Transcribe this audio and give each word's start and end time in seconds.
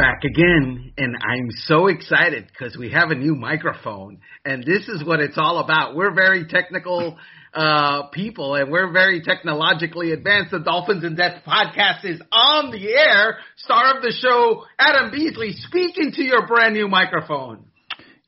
back 0.00 0.24
again, 0.24 0.94
and 0.96 1.14
I'm 1.14 1.50
so 1.66 1.88
excited 1.88 2.46
because 2.46 2.74
we 2.74 2.90
have 2.90 3.10
a 3.10 3.14
new 3.14 3.34
microphone, 3.34 4.20
and 4.46 4.64
this 4.64 4.88
is 4.88 5.04
what 5.04 5.20
it's 5.20 5.36
all 5.36 5.58
about. 5.58 5.94
We're 5.94 6.14
very 6.14 6.46
technical 6.46 7.18
uh, 7.52 8.04
people, 8.04 8.54
and 8.54 8.70
we're 8.70 8.92
very 8.92 9.20
technologically 9.20 10.12
advanced. 10.12 10.52
The 10.52 10.60
Dolphins 10.60 11.04
in 11.04 11.16
Depth 11.16 11.44
podcast 11.46 12.06
is 12.06 12.18
on 12.32 12.70
the 12.70 12.94
air. 12.94 13.40
Star 13.58 13.94
of 13.94 14.02
the 14.02 14.14
show, 14.22 14.64
Adam 14.78 15.10
Beasley, 15.10 15.52
speaking 15.52 16.12
to 16.12 16.22
your 16.22 16.46
brand 16.46 16.72
new 16.72 16.88
microphone. 16.88 17.66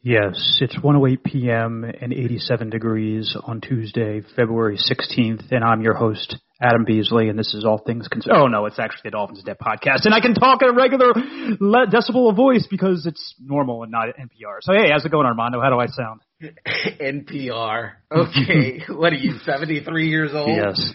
Yes, 0.05 0.59
it's 0.61 0.75
1:08 0.77 1.23
p.m. 1.23 1.84
and 1.84 2.12
87 2.12 2.71
degrees 2.71 3.37
on 3.45 3.61
Tuesday, 3.61 4.21
February 4.34 4.77
16th, 4.77 5.52
and 5.52 5.62
I'm 5.62 5.80
your 5.80 5.95
host, 5.95 6.38
Adam 6.61 6.84
Beasley, 6.84 7.28
and 7.28 7.38
this 7.38 7.55
is 7.55 7.65
All 7.65 7.78
Things 7.78 8.09
Considered. 8.09 8.37
Oh 8.37 8.48
no, 8.48 8.66
it's 8.66 8.80
actually 8.80 9.02
the 9.05 9.11
Dolphins 9.12 9.45
Debt 9.45 9.61
podcast, 9.61 10.05
and 10.05 10.12
I 10.12 10.19
can 10.19 10.34
talk 10.34 10.61
at 10.61 10.70
a 10.70 10.73
regular 10.73 11.12
decibel 11.15 12.28
of 12.28 12.34
voice 12.34 12.66
because 12.69 13.06
it's 13.06 13.37
normal 13.38 13.84
and 13.84 13.92
not 13.92 14.09
NPR. 14.09 14.59
So 14.62 14.73
hey, 14.73 14.91
how's 14.91 15.05
it 15.05 15.12
going, 15.12 15.25
Armando? 15.25 15.61
How 15.61 15.70
do 15.70 15.78
I 15.78 15.87
sound? 15.87 16.23
NPR. 17.00 17.92
Okay, 18.11 18.83
what 18.92 19.12
are 19.12 19.16
you, 19.16 19.39
73 19.45 20.09
years 20.09 20.33
old? 20.34 20.48
Yes. 20.48 20.92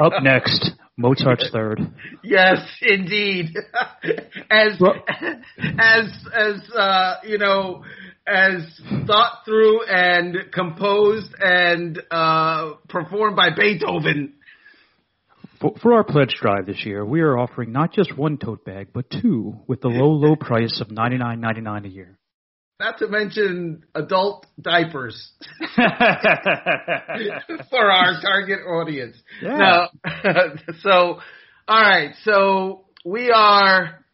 Up 0.00 0.14
next, 0.20 0.72
Mozart's 0.98 1.48
third. 1.52 1.80
Yes, 2.22 2.58
indeed. 2.82 3.56
as 4.50 4.78
well, 4.80 4.96
as 5.78 6.26
as 6.34 6.70
uh, 6.76 7.14
you 7.24 7.38
know, 7.38 7.84
as 8.26 8.80
thought 9.06 9.44
through 9.46 9.86
and 9.86 10.52
composed 10.52 11.32
and 11.38 12.02
uh, 12.10 12.72
performed 12.88 13.36
by 13.36 13.50
Beethoven. 13.56 14.34
For, 15.60 15.74
for 15.80 15.94
our 15.94 16.04
pledge 16.04 16.36
drive 16.40 16.66
this 16.66 16.84
year, 16.84 17.04
we 17.04 17.20
are 17.20 17.36
offering 17.36 17.72
not 17.72 17.92
just 17.92 18.16
one 18.16 18.38
tote 18.38 18.64
bag, 18.64 18.88
but 18.92 19.10
two, 19.10 19.56
with 19.66 19.80
the 19.80 19.88
low, 19.88 20.10
low 20.10 20.36
price 20.36 20.80
of 20.80 20.90
ninety 20.90 21.16
nine 21.16 21.40
ninety 21.40 21.60
nine 21.60 21.84
a 21.84 21.88
year. 21.88 22.17
Not 22.80 22.98
to 22.98 23.08
mention 23.08 23.82
adult 23.92 24.46
diapers 24.60 25.32
for 25.74 25.84
our 27.90 28.20
target 28.22 28.60
audience. 28.60 29.16
Yeah. 29.42 29.86
so, 30.82 31.18
all 31.66 31.82
right. 31.82 32.14
So 32.22 32.84
we 33.04 33.32
are 33.32 34.04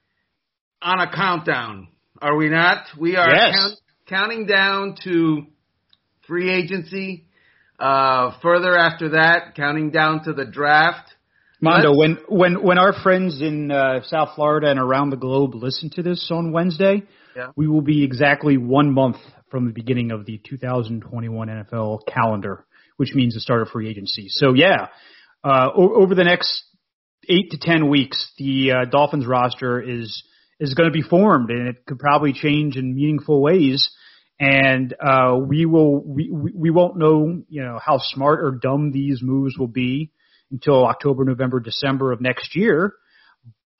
on 0.80 0.98
a 0.98 1.14
countdown, 1.14 1.88
are 2.22 2.34
we 2.36 2.48
not? 2.48 2.86
We 2.98 3.16
are 3.16 3.34
yes. 3.34 3.54
count, 3.54 3.74
counting 4.08 4.46
down 4.46 4.96
to 5.04 5.42
free 6.26 6.50
agency. 6.50 7.26
Uh, 7.78 8.32
further 8.40 8.78
after 8.78 9.10
that, 9.10 9.56
counting 9.56 9.90
down 9.90 10.24
to 10.24 10.32
the 10.32 10.46
draft. 10.46 11.10
Mondo, 11.60 11.90
Let's, 11.90 12.18
when 12.28 12.38
when 12.38 12.62
when 12.62 12.78
our 12.78 12.94
friends 13.02 13.42
in 13.42 13.70
uh, 13.70 14.00
South 14.04 14.30
Florida 14.36 14.70
and 14.70 14.80
around 14.80 15.10
the 15.10 15.16
globe 15.16 15.54
listen 15.54 15.90
to 15.96 16.02
this 16.02 16.30
on 16.30 16.50
Wednesday, 16.50 17.02
yeah. 17.36 17.48
we 17.56 17.66
will 17.66 17.82
be 17.82 18.04
exactly 18.04 18.56
one 18.56 18.92
month 18.92 19.16
from 19.50 19.66
the 19.66 19.72
beginning 19.72 20.10
of 20.10 20.26
the 20.26 20.40
2021 20.48 21.48
NFL 21.48 22.00
calendar, 22.06 22.66
which 22.96 23.14
means 23.14 23.34
the 23.34 23.40
start 23.40 23.62
of 23.62 23.68
free 23.68 23.88
agency. 23.88 24.26
So 24.28 24.54
yeah, 24.54 24.88
uh, 25.42 25.68
o- 25.76 26.02
over 26.02 26.14
the 26.14 26.24
next 26.24 26.62
eight 27.28 27.50
to 27.50 27.58
ten 27.58 27.88
weeks, 27.88 28.32
the 28.38 28.72
uh, 28.72 28.84
Dolphins 28.90 29.26
roster 29.26 29.80
is 29.80 30.22
is 30.60 30.74
going 30.74 30.88
to 30.88 30.92
be 30.92 31.02
formed, 31.02 31.50
and 31.50 31.68
it 31.68 31.84
could 31.86 31.98
probably 31.98 32.32
change 32.32 32.76
in 32.76 32.94
meaningful 32.94 33.40
ways. 33.42 33.90
And 34.40 34.94
uh, 35.00 35.36
we 35.36 35.64
will 35.66 36.02
we 36.02 36.30
we 36.32 36.70
won't 36.70 36.96
know 36.96 37.42
you 37.48 37.62
know 37.62 37.78
how 37.84 37.98
smart 37.98 38.40
or 38.40 38.58
dumb 38.60 38.90
these 38.90 39.20
moves 39.22 39.56
will 39.56 39.68
be 39.68 40.10
until 40.50 40.86
October, 40.86 41.24
November, 41.24 41.60
December 41.60 42.12
of 42.12 42.20
next 42.20 42.56
year. 42.56 42.94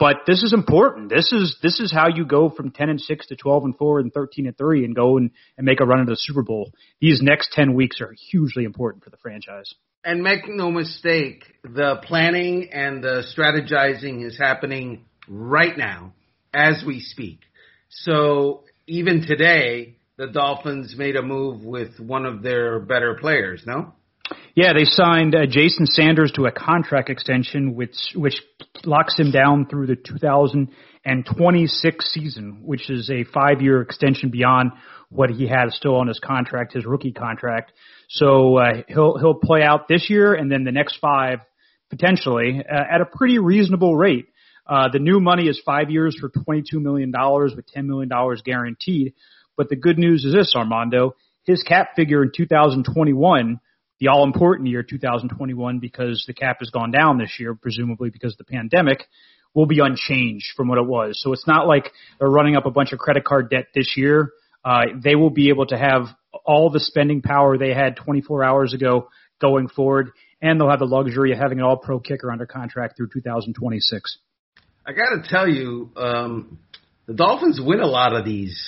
But 0.04 0.26
this 0.26 0.42
is 0.42 0.52
important. 0.52 1.08
This 1.08 1.32
is 1.32 1.56
this 1.62 1.80
is 1.80 1.90
how 1.90 2.08
you 2.14 2.26
go 2.26 2.50
from 2.50 2.72
ten 2.72 2.90
and 2.90 3.00
six 3.00 3.26
to 3.28 3.36
twelve 3.36 3.64
and 3.64 3.74
four 3.74 4.00
and 4.00 4.12
thirteen 4.12 4.46
and 4.46 4.54
three 4.54 4.84
and 4.84 4.94
go 4.94 5.16
and, 5.16 5.30
and 5.56 5.64
make 5.64 5.80
a 5.80 5.86
run 5.86 6.00
into 6.00 6.12
the 6.12 6.18
Super 6.18 6.42
Bowl. 6.42 6.72
These 7.00 7.22
next 7.22 7.52
ten 7.52 7.72
weeks 7.72 8.02
are 8.02 8.14
hugely 8.30 8.64
important 8.64 9.02
for 9.02 9.08
the 9.08 9.16
franchise. 9.16 9.72
And 10.04 10.22
make 10.22 10.46
no 10.46 10.70
mistake, 10.70 11.44
the 11.62 12.02
planning 12.02 12.68
and 12.70 13.02
the 13.02 13.24
strategizing 13.34 14.26
is 14.26 14.36
happening 14.36 15.06
right 15.26 15.74
now 15.74 16.12
as 16.52 16.84
we 16.86 17.00
speak. 17.00 17.38
So 17.88 18.64
even 18.86 19.26
today, 19.26 19.96
the 20.18 20.26
Dolphins 20.26 20.96
made 20.98 21.16
a 21.16 21.22
move 21.22 21.64
with 21.64 21.98
one 21.98 22.26
of 22.26 22.42
their 22.42 22.78
better 22.78 23.14
players, 23.18 23.62
no? 23.66 23.94
Yeah, 24.56 24.72
they 24.72 24.84
signed 24.84 25.34
uh, 25.34 25.46
Jason 25.46 25.84
Sanders 25.86 26.30
to 26.36 26.46
a 26.46 26.52
contract 26.52 27.10
extension, 27.10 27.74
which 27.74 28.12
which 28.14 28.40
locks 28.84 29.18
him 29.18 29.32
down 29.32 29.66
through 29.66 29.88
the 29.88 29.96
2026 29.96 32.12
season, 32.12 32.60
which 32.62 32.88
is 32.88 33.10
a 33.10 33.24
five-year 33.24 33.82
extension 33.82 34.30
beyond 34.30 34.70
what 35.08 35.30
he 35.30 35.48
had 35.48 35.72
still 35.72 35.96
on 35.96 36.06
his 36.06 36.20
contract, 36.20 36.74
his 36.74 36.86
rookie 36.86 37.10
contract. 37.10 37.72
So 38.08 38.58
uh, 38.58 38.82
he'll 38.86 39.18
he'll 39.18 39.34
play 39.34 39.64
out 39.64 39.88
this 39.88 40.08
year 40.08 40.34
and 40.34 40.52
then 40.52 40.62
the 40.62 40.70
next 40.70 40.98
five 41.00 41.40
potentially 41.90 42.60
uh, 42.60 42.94
at 42.94 43.00
a 43.00 43.06
pretty 43.06 43.40
reasonable 43.40 43.96
rate. 43.96 44.26
Uh, 44.68 44.88
the 44.92 45.00
new 45.00 45.18
money 45.18 45.48
is 45.48 45.60
five 45.66 45.90
years 45.90 46.16
for 46.18 46.30
$22 46.30 46.74
million 46.74 47.12
with 47.12 47.64
$10 47.76 47.86
million 47.86 48.08
guaranteed. 48.44 49.14
But 49.56 49.68
the 49.68 49.76
good 49.76 49.98
news 49.98 50.24
is 50.24 50.32
this, 50.32 50.54
Armando, 50.56 51.16
his 51.42 51.62
cap 51.62 51.88
figure 51.96 52.22
in 52.22 52.30
2021 52.34 53.60
the 54.00 54.08
all 54.08 54.24
important 54.24 54.68
year 54.68 54.82
2021 54.82 55.78
because 55.78 56.24
the 56.26 56.34
cap 56.34 56.56
has 56.60 56.70
gone 56.70 56.90
down 56.90 57.18
this 57.18 57.36
year, 57.38 57.54
presumably 57.54 58.10
because 58.10 58.32
of 58.32 58.38
the 58.38 58.44
pandemic, 58.44 59.04
will 59.54 59.66
be 59.66 59.78
unchanged 59.80 60.46
from 60.56 60.68
what 60.68 60.78
it 60.78 60.86
was. 60.86 61.20
So 61.22 61.32
it's 61.32 61.46
not 61.46 61.66
like 61.66 61.92
they're 62.18 62.28
running 62.28 62.56
up 62.56 62.66
a 62.66 62.70
bunch 62.70 62.92
of 62.92 62.98
credit 62.98 63.24
card 63.24 63.50
debt 63.50 63.66
this 63.74 63.94
year. 63.96 64.32
Uh, 64.64 64.84
they 65.02 65.14
will 65.14 65.30
be 65.30 65.50
able 65.50 65.66
to 65.66 65.76
have 65.76 66.06
all 66.44 66.70
the 66.70 66.80
spending 66.80 67.22
power 67.22 67.56
they 67.56 67.72
had 67.72 67.96
24 67.96 68.42
hours 68.42 68.74
ago 68.74 69.08
going 69.40 69.68
forward, 69.68 70.10
and 70.42 70.60
they'll 70.60 70.70
have 70.70 70.78
the 70.78 70.86
luxury 70.86 71.32
of 71.32 71.38
having 71.38 71.58
an 71.58 71.64
all 71.64 71.76
pro 71.76 72.00
kicker 72.00 72.30
under 72.32 72.46
contract 72.46 72.96
through 72.96 73.08
2026. 73.12 74.18
I 74.86 74.92
got 74.92 75.22
to 75.22 75.28
tell 75.28 75.48
you, 75.48 75.90
um, 75.96 76.58
the 77.06 77.14
Dolphins 77.14 77.60
win 77.62 77.80
a 77.80 77.86
lot 77.86 78.14
of 78.14 78.24
these. 78.24 78.58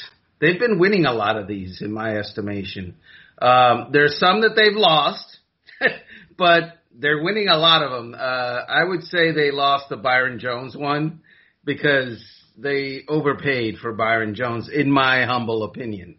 They've 0.40 0.58
been 0.58 0.78
winning 0.78 1.06
a 1.06 1.12
lot 1.12 1.36
of 1.36 1.46
these, 1.46 1.80
in 1.82 1.92
my 1.92 2.16
estimation. 2.16 2.94
Um, 3.40 3.88
there's 3.92 4.18
some 4.18 4.42
that 4.42 4.54
they've 4.56 4.76
lost, 4.76 5.38
but 6.38 6.78
they're 6.94 7.22
winning 7.22 7.48
a 7.48 7.56
lot 7.56 7.82
of 7.82 7.90
them. 7.90 8.14
Uh, 8.14 8.18
I 8.18 8.84
would 8.84 9.02
say 9.02 9.32
they 9.32 9.50
lost 9.50 9.88
the 9.88 9.96
Byron 9.96 10.38
Jones 10.38 10.76
one 10.76 11.20
because 11.64 12.22
they 12.56 13.02
overpaid 13.08 13.76
for 13.78 13.92
Byron 13.92 14.34
Jones, 14.34 14.70
in 14.72 14.90
my 14.90 15.24
humble 15.24 15.62
opinion. 15.64 16.16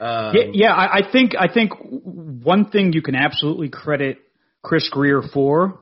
Um, 0.00 0.34
yeah, 0.34 0.44
yeah 0.52 0.72
I, 0.72 0.98
I 0.98 1.12
think 1.12 1.32
I 1.38 1.52
think 1.52 1.72
one 1.80 2.70
thing 2.70 2.92
you 2.92 3.02
can 3.02 3.14
absolutely 3.14 3.68
credit 3.68 4.18
Chris 4.62 4.88
Grier 4.90 5.22
for 5.22 5.80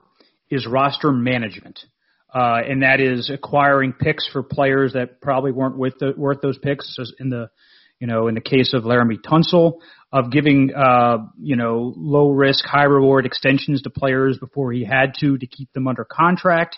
is 0.50 0.66
roster 0.66 1.12
management. 1.12 1.78
Uh, 2.34 2.60
and 2.66 2.82
that 2.82 3.00
is 3.00 3.30
acquiring 3.30 3.92
picks 3.92 4.26
for 4.26 4.42
players 4.42 4.94
that 4.94 5.20
probably 5.20 5.52
weren't 5.52 5.76
worth, 5.76 5.98
the, 5.98 6.14
worth 6.16 6.40
those 6.40 6.56
picks. 6.58 6.98
In 7.18 7.28
the, 7.28 7.50
you 8.02 8.08
know, 8.08 8.26
in 8.26 8.34
the 8.34 8.40
case 8.40 8.74
of 8.74 8.82
Laremy 8.82 9.20
Tunsil, 9.22 9.78
of 10.12 10.32
giving, 10.32 10.72
uh, 10.74 11.18
you 11.38 11.54
know, 11.54 11.94
low 11.96 12.30
risk, 12.30 12.64
high 12.64 12.82
reward 12.82 13.26
extensions 13.26 13.82
to 13.82 13.90
players 13.90 14.38
before 14.38 14.72
he 14.72 14.84
had 14.84 15.14
to 15.20 15.38
to 15.38 15.46
keep 15.46 15.72
them 15.72 15.86
under 15.86 16.04
contract. 16.04 16.76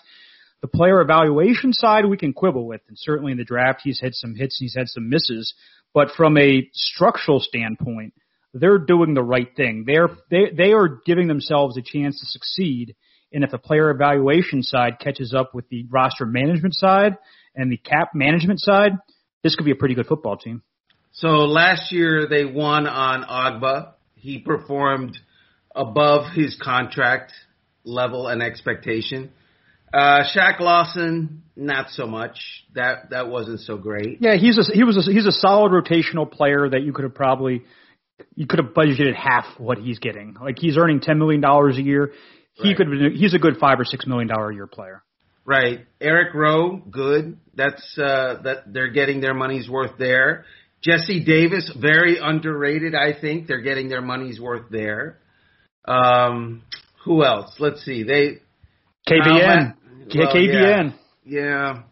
The 0.61 0.67
player 0.67 1.01
evaluation 1.01 1.73
side 1.73 2.05
we 2.05 2.15
can 2.15 2.31
quibble 2.31 2.67
with, 2.67 2.81
and 2.87 2.95
certainly 2.95 3.31
in 3.31 3.39
the 3.39 3.43
draft 3.43 3.81
he's 3.83 3.99
had 3.99 4.13
some 4.13 4.35
hits, 4.35 4.61
and 4.61 4.65
he's 4.65 4.75
had 4.75 4.87
some 4.87 5.09
misses. 5.09 5.55
But 5.95 6.11
from 6.15 6.37
a 6.37 6.69
structural 6.73 7.39
standpoint, 7.39 8.13
they're 8.53 8.77
doing 8.77 9.15
the 9.15 9.23
right 9.23 9.49
thing. 9.57 9.85
They're 9.87 10.09
they 10.29 10.51
they 10.55 10.73
are 10.73 11.01
giving 11.07 11.27
themselves 11.27 11.75
a 11.75 11.81
chance 11.81 12.19
to 12.19 12.25
succeed 12.27 12.95
and 13.33 13.43
if 13.43 13.49
the 13.49 13.57
player 13.57 13.89
evaluation 13.89 14.61
side 14.61 14.99
catches 14.99 15.33
up 15.33 15.55
with 15.55 15.67
the 15.69 15.87
roster 15.89 16.27
management 16.27 16.75
side 16.75 17.17
and 17.55 17.71
the 17.71 17.77
cap 17.77 18.11
management 18.13 18.61
side, 18.61 18.91
this 19.43 19.55
could 19.55 19.65
be 19.65 19.71
a 19.71 19.75
pretty 19.75 19.95
good 19.95 20.05
football 20.05 20.37
team. 20.37 20.61
So 21.15 21.27
last 21.27 21.91
year 21.91 22.27
they 22.27 22.45
won 22.45 22.87
on 22.87 23.23
Ogbah. 23.23 23.93
He 24.15 24.39
performed 24.39 25.17
above 25.73 26.33
his 26.33 26.57
contract 26.61 27.31
level 27.85 28.27
and 28.27 28.41
expectation. 28.43 29.31
Uh, 29.93 30.23
Shaq 30.35 30.59
Lawson, 30.59 31.43
not 31.55 31.89
so 31.91 32.05
much. 32.05 32.37
That 32.73 33.11
that 33.11 33.29
wasn't 33.29 33.61
so 33.61 33.77
great. 33.77 34.17
Yeah, 34.19 34.35
he's 34.35 34.57
a, 34.57 34.63
he 34.73 34.83
was 34.83 35.07
a, 35.07 35.11
he's 35.11 35.25
a 35.25 35.31
solid 35.31 35.71
rotational 35.71 36.29
player 36.29 36.67
that 36.69 36.81
you 36.83 36.91
could 36.91 37.03
have 37.03 37.15
probably 37.15 37.63
you 38.35 38.45
could 38.45 38.59
have 38.59 38.73
budgeted 38.73 39.15
half 39.15 39.45
what 39.57 39.77
he's 39.77 39.99
getting. 39.99 40.35
Like 40.41 40.57
he's 40.59 40.77
earning 40.77 40.99
ten 40.99 41.17
million 41.17 41.39
dollars 41.39 41.77
a 41.77 41.81
year. 41.81 42.11
He 42.55 42.69
Right. 42.69 42.77
could 42.77 42.87
he's 43.13 43.33
a 43.33 43.39
good 43.39 43.57
five 43.57 43.79
or 43.79 43.85
six 43.85 44.05
million 44.05 44.27
dollar 44.27 44.49
a 44.49 44.53
year 44.53 44.67
player. 44.67 45.01
Right. 45.45 45.85
Eric 46.01 46.33
Rowe, 46.33 46.77
good. 46.77 47.37
That's 47.53 47.97
uh 47.97 48.41
that 48.43 48.73
they're 48.73 48.91
getting 48.91 49.21
their 49.21 49.33
money's 49.33 49.69
worth 49.69 49.97
there. 49.97 50.43
Jesse 50.85 51.23
Davis, 51.23 51.71
very 51.79 52.19
underrated, 52.21 52.93
I 52.93 53.19
think. 53.19 53.47
They're 53.47 53.61
getting 53.61 53.89
their 53.89 54.01
money's 54.01 54.39
worth 54.39 54.69
there. 54.69 55.17
Um 55.87 56.63
who 57.03 57.23
else? 57.23 57.53
Let's 57.59 57.83
see. 57.83 58.03
They 58.03 58.39
KVN. 59.07 59.75
Well, 60.15 60.33
KVN. 60.33 60.93
Yeah. 61.25 61.83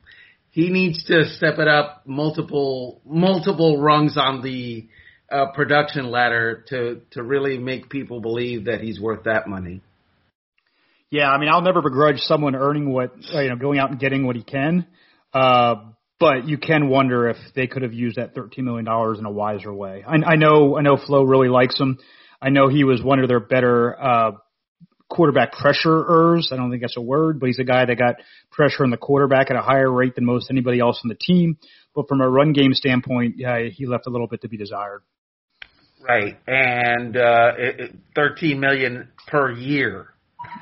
he 0.51 0.69
needs 0.69 1.03
to 1.05 1.25
step 1.25 1.57
it 1.57 1.67
up 1.67 2.03
multiple 2.05 3.01
multiple 3.05 3.81
rungs 3.81 4.17
on 4.17 4.41
the 4.41 4.87
uh, 5.31 5.51
production 5.53 6.11
ladder 6.11 6.63
to 6.67 7.01
to 7.11 7.23
really 7.23 7.57
make 7.57 7.89
people 7.89 8.21
believe 8.21 8.65
that 8.65 8.81
he's 8.81 8.99
worth 8.99 9.23
that 9.23 9.47
money. 9.47 9.81
Yeah, 11.09 11.29
I 11.29 11.39
mean, 11.39 11.49
I'll 11.49 11.61
never 11.61 11.81
begrudge 11.81 12.19
someone 12.19 12.55
earning 12.55 12.91
what 12.91 13.13
you 13.17 13.49
know, 13.49 13.55
going 13.55 13.79
out 13.79 13.91
and 13.91 13.99
getting 13.99 14.25
what 14.25 14.35
he 14.35 14.43
can. 14.43 14.87
Uh, 15.33 15.75
but 16.23 16.47
you 16.47 16.57
can 16.57 16.87
wonder 16.87 17.27
if 17.27 17.35
they 17.53 17.67
could 17.67 17.81
have 17.81 17.91
used 17.91 18.15
that 18.15 18.33
thirteen 18.33 18.63
million 18.63 18.85
dollars 18.85 19.19
in 19.19 19.25
a 19.25 19.31
wiser 19.31 19.73
way. 19.73 20.05
I, 20.07 20.15
I 20.25 20.35
know, 20.37 20.77
I 20.77 20.81
know, 20.81 20.95
Flo 20.95 21.23
really 21.23 21.49
likes 21.49 21.77
him. 21.77 21.99
I 22.41 22.49
know 22.49 22.69
he 22.69 22.85
was 22.85 23.03
one 23.03 23.19
of 23.19 23.27
their 23.27 23.41
better 23.41 24.01
uh, 24.01 24.31
quarterback 25.09 25.53
pressurers. 25.53 26.53
I 26.53 26.55
don't 26.55 26.69
think 26.69 26.81
that's 26.81 26.95
a 26.95 27.01
word, 27.01 27.41
but 27.41 27.47
he's 27.47 27.59
a 27.59 27.65
guy 27.65 27.83
that 27.83 27.97
got 27.97 28.15
pressure 28.51 28.85
on 28.85 28.89
the 28.89 28.95
quarterback 28.95 29.51
at 29.51 29.57
a 29.57 29.61
higher 29.61 29.91
rate 29.91 30.15
than 30.15 30.23
most 30.23 30.49
anybody 30.49 30.79
else 30.79 31.01
on 31.03 31.09
the 31.09 31.17
team. 31.19 31.57
But 31.93 32.07
from 32.07 32.21
a 32.21 32.29
run 32.29 32.53
game 32.53 32.73
standpoint, 32.73 33.35
yeah, 33.35 33.59
he 33.69 33.85
left 33.85 34.07
a 34.07 34.09
little 34.09 34.27
bit 34.27 34.43
to 34.43 34.47
be 34.47 34.55
desired. 34.55 35.01
Right, 36.01 36.37
and 36.47 37.17
uh, 37.17 37.51
it, 37.57 37.79
it, 37.81 37.95
thirteen 38.15 38.61
million 38.61 39.09
per 39.27 39.51
year, 39.51 40.13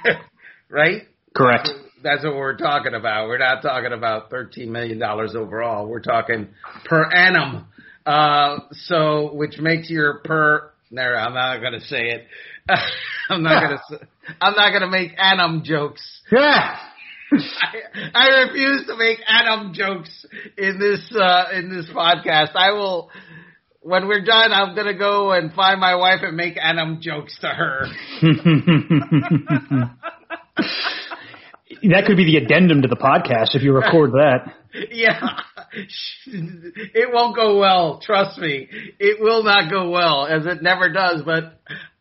right? 0.69 1.03
Correct. 1.35 1.69
That's, 2.03 2.23
what 2.23 2.35
we're 2.35 2.57
talking 2.57 2.93
about. 2.93 3.27
We're 3.27 3.37
not 3.37 3.61
talking 3.61 3.93
about 3.93 4.29
thirteen 4.29 4.71
million 4.71 4.99
dollars 4.99 5.35
overall. 5.35 5.87
We're 5.87 6.01
talking 6.01 6.49
per 6.85 7.09
annum. 7.11 7.67
Uh, 8.05 8.59
so, 8.71 9.33
which 9.33 9.57
makes 9.59 9.89
your 9.89 10.19
per. 10.19 10.71
There, 10.91 11.17
I'm 11.17 11.33
not 11.33 11.59
going 11.61 11.73
to 11.73 11.81
say 11.81 12.01
it. 12.09 12.27
I'm 13.29 13.43
not 13.43 13.63
going 13.63 13.77
to. 13.77 14.07
I'm 14.41 14.55
not 14.55 14.69
going 14.71 14.81
to 14.81 14.89
make 14.89 15.11
annum 15.17 15.63
jokes. 15.63 16.01
Yeah. 16.31 16.77
I, 17.31 18.11
I 18.13 18.27
refuse 18.43 18.87
to 18.87 18.97
make 18.97 19.19
annum 19.27 19.73
jokes 19.73 20.25
in 20.57 20.79
this 20.79 21.15
uh, 21.15 21.45
in 21.53 21.69
this 21.69 21.89
podcast. 21.95 22.55
I 22.55 22.71
will 22.71 23.09
when 23.81 24.07
we're 24.07 24.23
done, 24.23 24.51
I'm 24.53 24.75
gonna 24.75 24.97
go 24.97 25.31
and 25.31 25.51
find 25.53 25.79
my 25.79 25.95
wife 25.95 26.19
and 26.21 26.37
make 26.37 26.57
annum 26.61 26.99
jokes 27.01 27.37
to 27.41 27.47
her. 27.47 27.85
that 31.89 32.05
could 32.05 32.17
be 32.17 32.25
the 32.25 32.37
addendum 32.37 32.81
to 32.83 32.87
the 32.87 32.95
podcast 32.95 33.55
if 33.55 33.63
you 33.63 33.73
record 33.73 34.11
that. 34.13 34.53
Yeah, 34.91 35.39
it 36.27 37.13
won't 37.13 37.35
go 37.35 37.57
well. 37.57 37.99
Trust 38.03 38.39
me, 38.39 38.67
it 38.99 39.19
will 39.19 39.43
not 39.43 39.71
go 39.71 39.89
well, 39.89 40.25
as 40.25 40.45
it 40.45 40.61
never 40.61 40.91
does. 40.91 41.23
But 41.25 41.59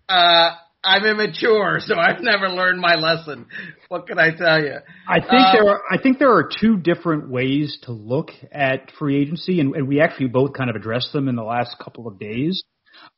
uh, 0.08 0.50
I'm 0.82 1.04
immature, 1.04 1.78
so 1.80 1.94
I've 1.98 2.20
never 2.20 2.48
learned 2.48 2.80
my 2.80 2.96
lesson. 2.96 3.46
What 3.88 4.06
can 4.06 4.18
I 4.18 4.30
tell 4.36 4.62
you? 4.62 4.76
I 5.08 5.20
think 5.20 5.32
um, 5.32 5.52
there 5.52 5.68
are. 5.68 5.82
I 5.90 5.98
think 6.00 6.18
there 6.18 6.32
are 6.32 6.48
two 6.60 6.76
different 6.76 7.28
ways 7.28 7.78
to 7.82 7.92
look 7.92 8.30
at 8.52 8.90
free 8.98 9.20
agency, 9.20 9.60
and, 9.60 9.74
and 9.74 9.88
we 9.88 10.00
actually 10.00 10.28
both 10.28 10.52
kind 10.52 10.70
of 10.70 10.76
addressed 10.76 11.12
them 11.12 11.28
in 11.28 11.36
the 11.36 11.42
last 11.42 11.76
couple 11.82 12.06
of 12.06 12.18
days. 12.18 12.62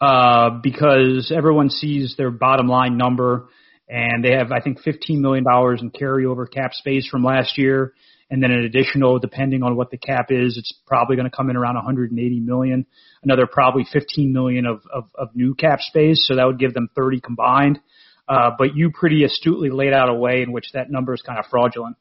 Uh, 0.01 0.61
because 0.63 1.33
everyone 1.35 1.69
sees 1.69 2.15
their 2.17 2.31
bottom 2.31 2.69
line 2.69 2.97
number, 2.97 3.49
and 3.93 4.25
they 4.25 4.33
have, 4.33 4.51
I 4.51 4.61
think, 4.61 4.83
$15 4.83 5.19
million 5.19 5.45
in 5.47 5.91
carryover 5.91 6.51
cap 6.51 6.73
space 6.73 7.07
from 7.07 7.23
last 7.23 7.59
year, 7.59 7.93
and 8.31 8.43
then 8.43 8.51
an 8.51 8.65
additional, 8.65 9.19
depending 9.19 9.63
on 9.63 9.77
what 9.77 9.91
the 9.91 9.99
cap 9.99 10.29
is, 10.31 10.57
it's 10.57 10.73
probably 10.87 11.15
going 11.17 11.29
to 11.29 11.37
come 11.37 11.51
in 11.51 11.57
around 11.57 11.75
180 11.75 12.41
million. 12.41 12.87
Another 13.23 13.47
probably 13.47 13.85
15 13.93 14.33
million 14.33 14.65
of, 14.65 14.81
of, 14.91 15.11
of 15.15 15.29
new 15.37 15.55
cap 15.55 15.81
space, 15.81 16.27
so 16.27 16.37
that 16.37 16.47
would 16.47 16.59
give 16.59 16.73
them 16.73 16.89
30 16.97 17.21
combined. 17.21 17.81
Uh, 18.27 18.53
but 18.57 18.75
you 18.75 18.91
pretty 18.91 19.25
astutely 19.25 19.69
laid 19.69 19.93
out 19.93 20.09
a 20.09 20.15
way 20.15 20.41
in 20.41 20.53
which 20.53 20.73
that 20.73 20.91
number 20.91 21.13
is 21.13 21.21
kind 21.21 21.39
of 21.39 21.45
fraudulent. 21.51 21.97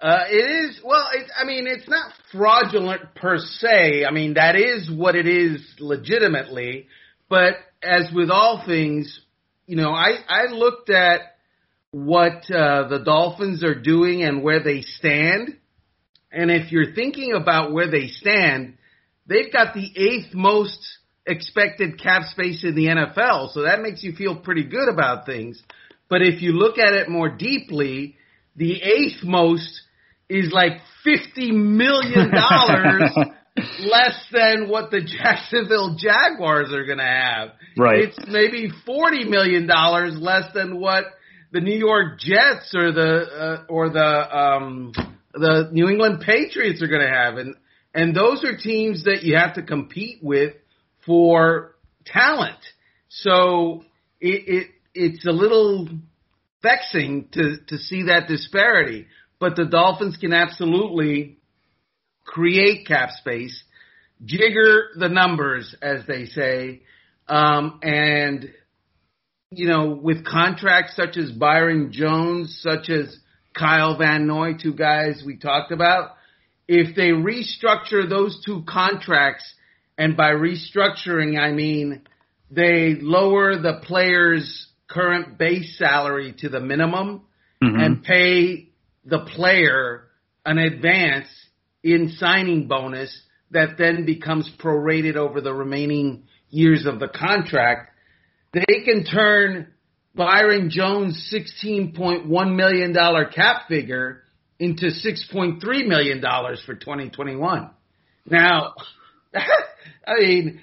Uh, 0.00 0.24
it 0.28 0.70
is 0.70 0.80
well. 0.84 1.06
It, 1.12 1.30
I 1.40 1.44
mean, 1.44 1.68
it's 1.68 1.88
not 1.88 2.10
fraudulent 2.32 3.14
per 3.14 3.38
se. 3.38 4.04
I 4.04 4.10
mean, 4.10 4.34
that 4.34 4.56
is 4.56 4.90
what 4.90 5.14
it 5.14 5.28
is 5.28 5.60
legitimately. 5.78 6.88
But 7.28 7.54
as 7.80 8.10
with 8.12 8.30
all 8.30 8.64
things, 8.66 9.20
you 9.66 9.76
know, 9.76 9.90
I 9.90 10.18
I 10.28 10.46
looked 10.46 10.90
at 10.90 11.20
what 11.90 12.50
uh, 12.50 12.88
the 12.88 13.02
Dolphins 13.04 13.62
are 13.62 13.80
doing 13.80 14.22
and 14.22 14.42
where 14.42 14.62
they 14.62 14.80
stand. 14.82 15.56
And 16.32 16.50
if 16.50 16.72
you're 16.72 16.92
thinking 16.92 17.32
about 17.32 17.72
where 17.72 17.88
they 17.88 18.08
stand, 18.08 18.78
they've 19.26 19.52
got 19.52 19.74
the 19.74 19.92
eighth 19.96 20.34
most 20.34 20.80
expected 21.24 22.02
cap 22.02 22.24
space 22.24 22.64
in 22.64 22.74
the 22.74 22.86
NFL. 22.86 23.52
So 23.52 23.62
that 23.62 23.80
makes 23.80 24.02
you 24.02 24.12
feel 24.12 24.36
pretty 24.36 24.64
good 24.64 24.88
about 24.88 25.24
things. 25.24 25.62
But 26.10 26.22
if 26.22 26.42
you 26.42 26.52
look 26.52 26.78
at 26.78 26.92
it 26.92 27.08
more 27.08 27.28
deeply, 27.28 28.16
the 28.56 28.82
eighth 28.82 29.22
most 29.22 29.82
is 30.28 30.52
like 30.52 30.80
$50 31.06 31.52
million 31.52 32.30
less 33.56 34.24
than 34.32 34.68
what 34.68 34.90
the 34.90 35.00
Jacksonville 35.22 35.96
Jaguars 35.96 36.72
are 36.72 36.84
going 36.84 36.98
to 36.98 37.04
have. 37.04 37.50
Right. 37.76 38.00
It's 38.04 38.18
maybe 38.28 38.70
$40 38.86 39.28
million 39.28 39.66
less 39.66 40.52
than 40.54 40.80
what 40.80 41.04
the 41.54 41.60
New 41.60 41.76
York 41.76 42.18
Jets 42.18 42.74
or 42.74 42.92
the 42.92 43.20
uh, 43.22 43.64
or 43.68 43.88
the 43.88 44.36
um, 44.36 44.92
the 45.32 45.68
New 45.72 45.88
England 45.88 46.20
Patriots 46.20 46.82
are 46.82 46.88
going 46.88 47.00
to 47.00 47.08
have, 47.08 47.36
and 47.36 47.54
and 47.94 48.14
those 48.14 48.44
are 48.44 48.56
teams 48.56 49.04
that 49.04 49.22
you 49.22 49.36
have 49.36 49.54
to 49.54 49.62
compete 49.62 50.18
with 50.20 50.54
for 51.06 51.76
talent. 52.04 52.58
So 53.08 53.84
it, 54.20 54.42
it 54.48 54.66
it's 54.94 55.24
a 55.26 55.30
little 55.30 55.88
vexing 56.60 57.28
to 57.32 57.58
to 57.68 57.78
see 57.78 58.04
that 58.06 58.26
disparity, 58.26 59.06
but 59.38 59.54
the 59.54 59.64
Dolphins 59.64 60.16
can 60.16 60.32
absolutely 60.32 61.38
create 62.24 62.86
cap 62.86 63.10
space, 63.18 63.62
jigger 64.24 64.88
the 64.96 65.08
numbers, 65.08 65.74
as 65.82 66.06
they 66.06 66.26
say, 66.26 66.82
um, 67.28 67.80
and 67.82 68.50
you 69.50 69.68
know, 69.68 69.90
with 69.90 70.24
contracts 70.24 70.96
such 70.96 71.16
as 71.16 71.30
Byron 71.30 71.92
Jones, 71.92 72.58
such 72.60 72.90
as 72.90 73.16
Kyle 73.56 73.96
Van 73.96 74.26
Noy, 74.26 74.54
two 74.54 74.74
guys 74.74 75.22
we 75.24 75.36
talked 75.36 75.70
about, 75.70 76.16
if 76.66 76.96
they 76.96 77.10
restructure 77.10 78.08
those 78.08 78.42
two 78.44 78.64
contracts, 78.66 79.44
and 79.96 80.16
by 80.16 80.30
restructuring, 80.30 81.38
I 81.38 81.52
mean 81.52 82.02
they 82.50 82.96
lower 83.00 83.60
the 83.60 83.80
player's 83.82 84.66
current 84.88 85.38
base 85.38 85.78
salary 85.78 86.34
to 86.38 86.48
the 86.48 86.60
minimum 86.60 87.22
mm-hmm. 87.62 87.80
and 87.80 88.02
pay 88.02 88.68
the 89.04 89.20
player 89.20 90.04
an 90.44 90.58
advance 90.58 91.28
in 91.84 92.16
signing 92.18 92.66
bonus 92.66 93.16
that 93.52 93.78
then 93.78 94.04
becomes 94.04 94.50
prorated 94.58 95.14
over 95.14 95.40
the 95.40 95.54
remaining 95.54 96.24
years 96.50 96.86
of 96.86 96.98
the 96.98 97.08
contract 97.08 97.90
they 98.54 98.84
can 98.84 99.04
turn 99.04 99.72
Byron 100.14 100.70
Jones' 100.70 101.34
$16.1 101.34 102.54
million 102.54 102.94
cap 103.34 103.68
figure 103.68 104.22
into 104.60 104.86
$6.3 104.86 105.86
million 105.86 106.22
for 106.64 106.74
2021. 106.74 107.70
Now, 108.26 108.74
I 110.06 110.20
mean, 110.20 110.60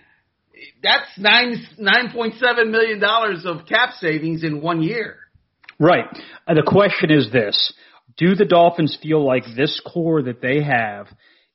that's 0.82 1.10
nine 1.18 1.56
nine 1.78 2.12
point 2.13 2.36
seven 2.40 2.72
million 2.72 3.00
dollars 3.00 3.46
of 3.46 3.66
cap 3.68 3.94
savings 4.00 4.44
in 4.44 4.62
one 4.62 4.82
year. 4.82 5.18
Right. 5.80 6.06
Uh, 6.48 6.54
the 6.54 6.63
question 6.66 7.12
is 7.12 7.32
this: 7.32 7.74
Do 8.18 8.36
the 8.36 8.46
Dolphins 8.46 8.98
feel 9.01 9.25
like 9.25 9.44
this 9.56 9.82
core 9.86 10.22
that 10.24 10.41
they 10.41 10.62
have 10.63 11.08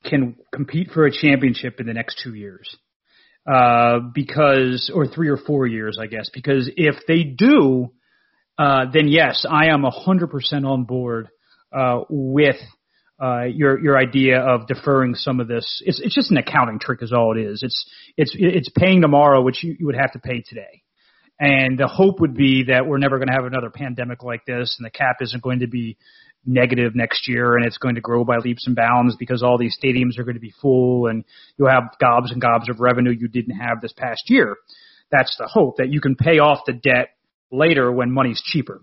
can 0.05 0.37
compete 0.53 0.91
for 0.93 1.07
a 1.07 1.13
championship 1.13 1.81
in 1.81 1.87
the 1.87 1.95
next 1.95 2.21
two 2.23 2.35
years? 2.35 2.77
uh, 3.47 4.01
because, 4.13 4.91
or 4.93 5.07
three 5.07 5.29
or 5.29 5.37
four 5.37 5.67
years, 5.67 5.99
I 6.01 6.07
guess, 6.07 6.29
because 6.33 6.71
if 6.77 6.97
they 7.07 7.23
do, 7.23 7.93
uh, 8.59 8.87
then 8.93 9.09
yes, 9.09 9.47
I 9.49 9.67
am 9.67 9.85
a 9.85 9.91
hundred 9.91 10.31
percent 10.31 10.67
on 10.67 10.85
board, 10.85 11.29
uh, 11.73 12.01
with, 12.09 12.57
uh, 13.23 13.45
your, 13.45 13.83
your 13.83 13.97
idea 13.97 14.41
of 14.41 14.67
deferring 14.67 15.15
some 15.15 15.41
of 15.41 15.49
this. 15.49 15.83
It's, 15.87 16.01
it's 16.01 16.15
just 16.15 16.31
an 16.31 16.37
accounting 16.37 16.79
trick 16.79 17.03
is 17.03 17.13
all 17.13 17.37
it 17.37 17.41
is. 17.41 17.63
It's, 17.63 17.91
it's, 18.17 18.37
it's 18.39 18.69
paying 18.77 19.01
tomorrow, 19.01 19.43
which 19.43 19.63
you, 19.63 19.77
you 19.79 19.87
would 19.87 19.97
have 19.97 20.13
to 20.13 20.19
pay 20.19 20.43
today. 20.47 20.83
And 21.39 21.79
the 21.79 21.87
hope 21.87 22.21
would 22.21 22.35
be 22.35 22.65
that 22.65 22.87
we're 22.87 22.99
never 22.99 23.19
going 23.19 23.29
to 23.29 23.35
have 23.35 23.45
another 23.45 23.71
pandemic 23.71 24.23
like 24.23 24.45
this 24.47 24.77
and 24.79 24.87
the 24.87 24.91
cap 24.91 25.17
isn't 25.21 25.43
going 25.43 25.61
to 25.61 25.67
be 25.67 25.99
negative 26.47 26.95
next 26.95 27.29
year 27.29 27.57
and 27.57 27.67
it's 27.67 27.79
going 27.79 27.97
to 27.97 28.01
grow 28.01 28.25
by 28.25 28.37
leaps 28.39 28.67
and 28.67 28.77
bounds 28.77 29.17
because 29.17 29.43
all 29.43 29.59
these 29.59 29.77
stadiums 29.83 30.19
are 30.19 30.25
going 30.25 30.37
to 30.37 30.41
be 30.41 30.55
full 30.63 31.07
and 31.07 31.25
you'll 31.59 31.69
have 31.69 31.97
gobs 32.01 32.31
and 32.31 32.41
gobs 32.41 32.69
of 32.69 32.81
revenue 32.81 33.11
you 33.11 33.29
didn't 33.29 33.57
have 33.57 33.81
this 33.81 33.93
past 33.93 34.31
year. 34.31 34.57
That's 35.11 35.37
the 35.37 35.47
hope 35.47 35.77
that 35.79 35.91
you 35.91 36.01
can 36.01 36.17
pay 36.17 36.39
off 36.39 36.61
the 36.67 36.73
debt 36.73 37.11
later 37.51 37.91
when 37.91 38.11
money's 38.11 38.43
cheaper. 38.45 38.83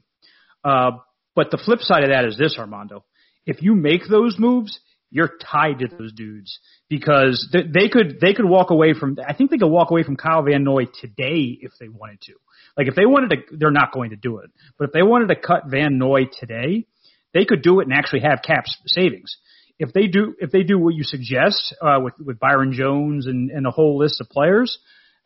Uh, 0.63 0.91
but 1.35 1.51
the 1.51 1.57
flip 1.57 1.79
side 1.79 2.03
of 2.03 2.09
that 2.09 2.25
is 2.25 2.37
this, 2.37 2.55
Armando. 2.57 3.03
If 3.45 3.61
you 3.61 3.75
make 3.75 4.07
those 4.09 4.37
moves, 4.37 4.79
you're 5.09 5.31
tied 5.51 5.79
to 5.79 5.87
those 5.87 6.11
dudes 6.13 6.59
because 6.89 7.47
they, 7.53 7.61
they 7.61 7.87
could 7.87 8.19
they 8.19 8.33
could 8.33 8.45
walk 8.45 8.71
away 8.71 8.93
from. 8.93 9.17
I 9.25 9.33
think 9.33 9.51
they 9.51 9.57
could 9.57 9.69
walk 9.69 9.91
away 9.91 10.03
from 10.03 10.15
Kyle 10.15 10.41
Van 10.41 10.63
Noy 10.63 10.85
today 10.85 11.57
if 11.61 11.71
they 11.79 11.87
wanted 11.87 12.21
to. 12.21 12.33
Like 12.75 12.87
if 12.87 12.95
they 12.95 13.05
wanted 13.05 13.29
to, 13.29 13.57
they're 13.57 13.71
not 13.71 13.93
going 13.93 14.09
to 14.09 14.15
do 14.15 14.39
it. 14.39 14.49
But 14.77 14.85
if 14.85 14.91
they 14.91 15.03
wanted 15.03 15.27
to 15.27 15.35
cut 15.35 15.63
Van 15.67 15.99
Noy 15.99 16.23
today, 16.39 16.87
they 17.33 17.45
could 17.45 17.61
do 17.61 17.79
it 17.79 17.87
and 17.87 17.93
actually 17.93 18.21
have 18.21 18.41
cap 18.45 18.65
savings. 18.85 19.37
if 19.79 19.91
they 19.93 20.07
do 20.07 20.35
if 20.39 20.51
they 20.51 20.63
do 20.63 20.77
what 20.79 20.93
you 20.93 21.03
suggest 21.03 21.75
uh, 21.81 21.99
with 22.01 22.13
with 22.19 22.39
Byron 22.39 22.73
Jones 22.73 23.27
and 23.27 23.49
and 23.49 23.65
a 23.65 23.71
whole 23.71 23.97
list 23.97 24.21
of 24.21 24.29
players, 24.29 24.77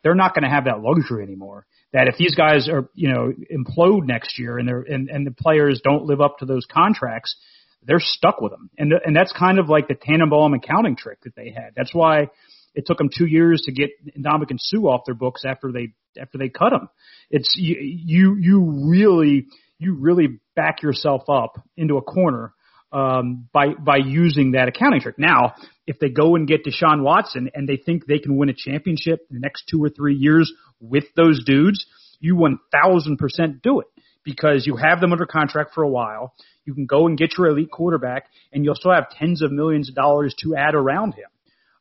they're 0.04 0.16
not 0.16 0.34
going 0.34 0.44
to 0.44 0.50
have 0.50 0.66
that 0.66 0.82
luxury 0.82 1.24
anymore. 1.24 1.66
That 1.94 2.08
if 2.08 2.18
these 2.18 2.36
guys 2.36 2.70
are 2.70 2.90
you 2.94 3.10
know 3.10 3.34
implode 3.52 4.06
next 4.06 4.40
year 4.40 4.58
and 4.58 4.68
they're 4.68 4.82
and 4.82 5.10
and 5.10 5.26
the 5.28 5.32
players 5.32 5.82
don't 5.84 6.06
live 6.06 6.22
up 6.22 6.40
to 6.40 6.46
those 6.46 6.66
contracts, 6.72 7.36
they're 7.84 8.00
stuck 8.00 8.42
with 8.42 8.52
them. 8.52 8.70
And 8.78 8.94
and 8.94 9.16
that's 9.16 9.34
kind 9.34 9.60
of 9.60 9.70
like 9.70 9.88
the 9.88 9.96
Tannenbaum 9.96 10.54
accounting 10.54 10.96
trick 10.96 11.20
that 11.24 11.36
they 11.36 11.50
had. 11.50 11.74
That's 11.76 11.94
why 11.94 12.30
it 12.74 12.86
took 12.86 12.98
them 12.98 13.10
two 13.16 13.26
years 13.26 13.64
to 13.66 13.72
get 13.72 13.90
Ndamukong 14.18 14.60
Suh 14.60 14.78
off 14.80 15.06
their 15.06 15.16
books 15.16 15.44
after 15.46 15.72
they 15.72 15.94
after 16.20 16.38
they 16.38 16.50
cut 16.50 16.74
him. 16.74 16.90
It's 17.30 17.56
you 17.58 17.76
you, 17.80 18.38
you 18.40 18.90
really 18.90 19.48
you 19.80 19.96
really 19.96 20.40
back 20.56 20.82
yourself 20.82 21.24
up 21.30 21.62
into 21.76 21.98
a 21.98 22.02
corner 22.02 22.54
um, 22.92 23.48
by 23.54 23.74
by 23.74 23.98
using 23.98 24.52
that 24.52 24.68
accounting 24.68 25.02
trick. 25.02 25.20
Now, 25.20 25.54
if 25.86 26.00
they 26.00 26.10
go 26.10 26.36
and 26.36 26.48
get 26.48 26.66
Deshaun 26.66 27.04
Watson 27.04 27.50
and 27.54 27.68
they 27.68 27.78
think 27.78 28.06
they 28.06 28.20
can 28.20 28.38
win 28.38 28.50
a 28.50 28.54
championship 28.54 29.20
in 29.30 29.36
the 29.36 29.42
next 29.42 29.64
two 29.70 29.84
or 29.84 29.90
three 29.90 30.16
years 30.16 30.52
with 30.80 31.06
those 31.16 31.44
dudes, 31.44 31.86
you 32.20 32.36
one 32.36 32.60
thousand 32.72 33.18
percent 33.18 33.62
do 33.62 33.80
it 33.80 33.88
because 34.24 34.66
you 34.66 34.76
have 34.76 35.00
them 35.00 35.12
under 35.12 35.26
contract 35.26 35.74
for 35.74 35.84
a 35.84 35.90
while. 35.90 36.34
You 36.66 36.74
can 36.74 36.86
go 36.86 37.08
and 37.08 37.18
get 37.18 37.38
your 37.38 37.48
elite 37.48 37.72
quarterback, 37.72 38.26
and 38.52 38.64
you'll 38.66 38.76
still 38.76 38.94
have 38.94 39.10
tens 39.10 39.42
of 39.42 39.52
millions 39.52 39.90
of 39.90 39.96
dollars 39.96 40.36
to 40.44 40.56
add 40.56 40.76
around 40.76 41.14
him. 41.14 41.30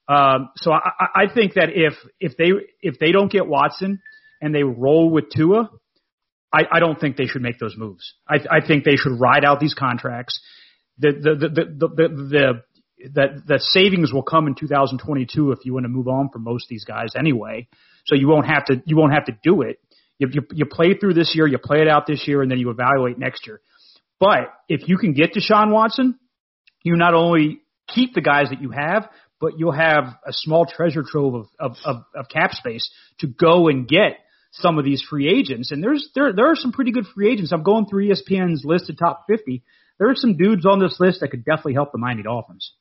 Um, 0.08 0.50
so 0.56 0.70
I, 0.70 1.06
I 1.14 1.34
think 1.34 1.54
that 1.54 1.70
if 1.74 1.94
if 2.20 2.36
they 2.36 2.52
if 2.80 2.98
they 2.98 3.10
don't 3.10 3.30
get 3.30 3.46
Watson 3.46 4.00
and 4.40 4.54
they 4.54 4.62
roll 4.62 5.10
with 5.10 5.24
Tua, 5.34 5.70
I, 6.52 6.62
I 6.72 6.80
don't 6.80 6.98
think 6.98 7.16
they 7.16 7.26
should 7.26 7.42
make 7.42 7.58
those 7.58 7.76
moves. 7.76 8.14
I, 8.28 8.36
I 8.50 8.66
think 8.66 8.84
they 8.84 8.96
should 8.96 9.20
ride 9.20 9.44
out 9.44 9.60
these 9.60 9.74
contracts. 9.74 10.40
The 10.98 11.12
the 11.12 11.34
the 11.34 11.48
the 11.48 11.88
the, 11.88 12.08
the 12.08 12.62
that 13.14 13.46
the 13.46 13.58
savings 13.58 14.12
will 14.12 14.22
come 14.22 14.46
in 14.46 14.54
2022 14.54 15.52
if 15.52 15.58
you 15.64 15.74
want 15.74 15.84
to 15.84 15.88
move 15.88 16.08
on 16.08 16.30
for 16.32 16.38
most 16.38 16.64
of 16.64 16.68
these 16.70 16.84
guys 16.84 17.10
anyway. 17.18 17.68
So 18.06 18.14
you 18.14 18.28
won't 18.28 18.46
have 18.46 18.64
to 18.66 18.82
you 18.86 18.96
won't 18.96 19.12
have 19.12 19.26
to 19.26 19.36
do 19.42 19.62
it. 19.62 19.78
You, 20.18 20.28
you 20.32 20.42
you 20.52 20.66
play 20.66 20.94
through 20.94 21.14
this 21.14 21.32
year, 21.34 21.46
you 21.46 21.58
play 21.58 21.80
it 21.80 21.88
out 21.88 22.06
this 22.06 22.26
year, 22.26 22.40
and 22.40 22.50
then 22.50 22.58
you 22.58 22.70
evaluate 22.70 23.18
next 23.18 23.46
year. 23.46 23.60
But 24.18 24.52
if 24.68 24.88
you 24.88 24.96
can 24.96 25.12
get 25.12 25.34
Deshaun 25.34 25.70
Watson, 25.70 26.18
you 26.82 26.96
not 26.96 27.12
only 27.12 27.60
keep 27.88 28.14
the 28.14 28.22
guys 28.22 28.48
that 28.50 28.62
you 28.62 28.70
have, 28.70 29.08
but 29.40 29.58
you'll 29.58 29.72
have 29.72 30.04
a 30.26 30.32
small 30.32 30.64
treasure 30.64 31.04
trove 31.06 31.34
of, 31.34 31.46
of, 31.58 31.76
of, 31.84 31.96
of 32.14 32.28
cap 32.28 32.52
space 32.52 32.90
to 33.18 33.26
go 33.26 33.68
and 33.68 33.86
get 33.86 34.18
some 34.60 34.78
of 34.78 34.84
these 34.84 35.02
free 35.02 35.28
agents. 35.28 35.70
And 35.72 35.82
there's 35.82 36.08
there 36.14 36.32
there 36.32 36.50
are 36.50 36.56
some 36.56 36.72
pretty 36.72 36.92
good 36.92 37.06
free 37.14 37.32
agents. 37.32 37.52
I'm 37.52 37.62
going 37.62 37.86
through 37.86 38.08
ESPN's 38.08 38.64
list 38.64 38.90
of 38.90 38.98
top 38.98 39.25
50. 39.28 39.62
There 39.98 40.10
are 40.10 40.14
some 40.14 40.36
dudes 40.36 40.66
on 40.66 40.78
this 40.78 40.96
list 41.00 41.20
that 41.20 41.28
could 41.28 41.44
definitely 41.44 41.75
help 41.75 41.92
the 41.92 41.98
Miami 41.98 42.22
Dolphins. 42.22 42.72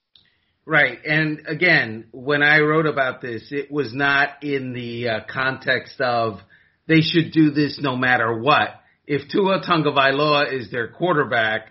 Right, 0.67 0.98
and 1.05 1.44
again, 1.48 2.05
when 2.12 2.41
I 2.41 2.62
wrote 2.62 2.88
about 2.88 3.22
this, 3.22 3.50
it 3.51 3.72
was 3.72 3.94
not 3.94 4.44
in 4.44 4.74
the 4.74 5.10
uh, 5.10 5.20
context 5.32 6.01
of 6.01 6.39
they 6.88 7.01
should 7.01 7.32
do 7.32 7.51
this 7.51 7.79
no 7.79 7.96
matter 7.96 8.41
what. 8.41 8.70
If 9.05 9.29
Tua 9.29 9.62
Tagovailoa 9.62 10.51
is 10.51 10.72
their 10.72 10.88
quarterback, 10.88 11.70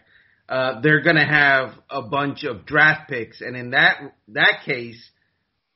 uh, 0.48 0.80
they're 0.80 1.02
going 1.02 1.16
to 1.16 1.24
have 1.24 1.72
a 1.90 2.02
bunch 2.02 2.44
of 2.44 2.66
draft 2.66 3.10
picks, 3.10 3.40
and 3.40 3.56
in 3.56 3.70
that 3.70 4.14
that 4.28 4.60
case, 4.64 5.02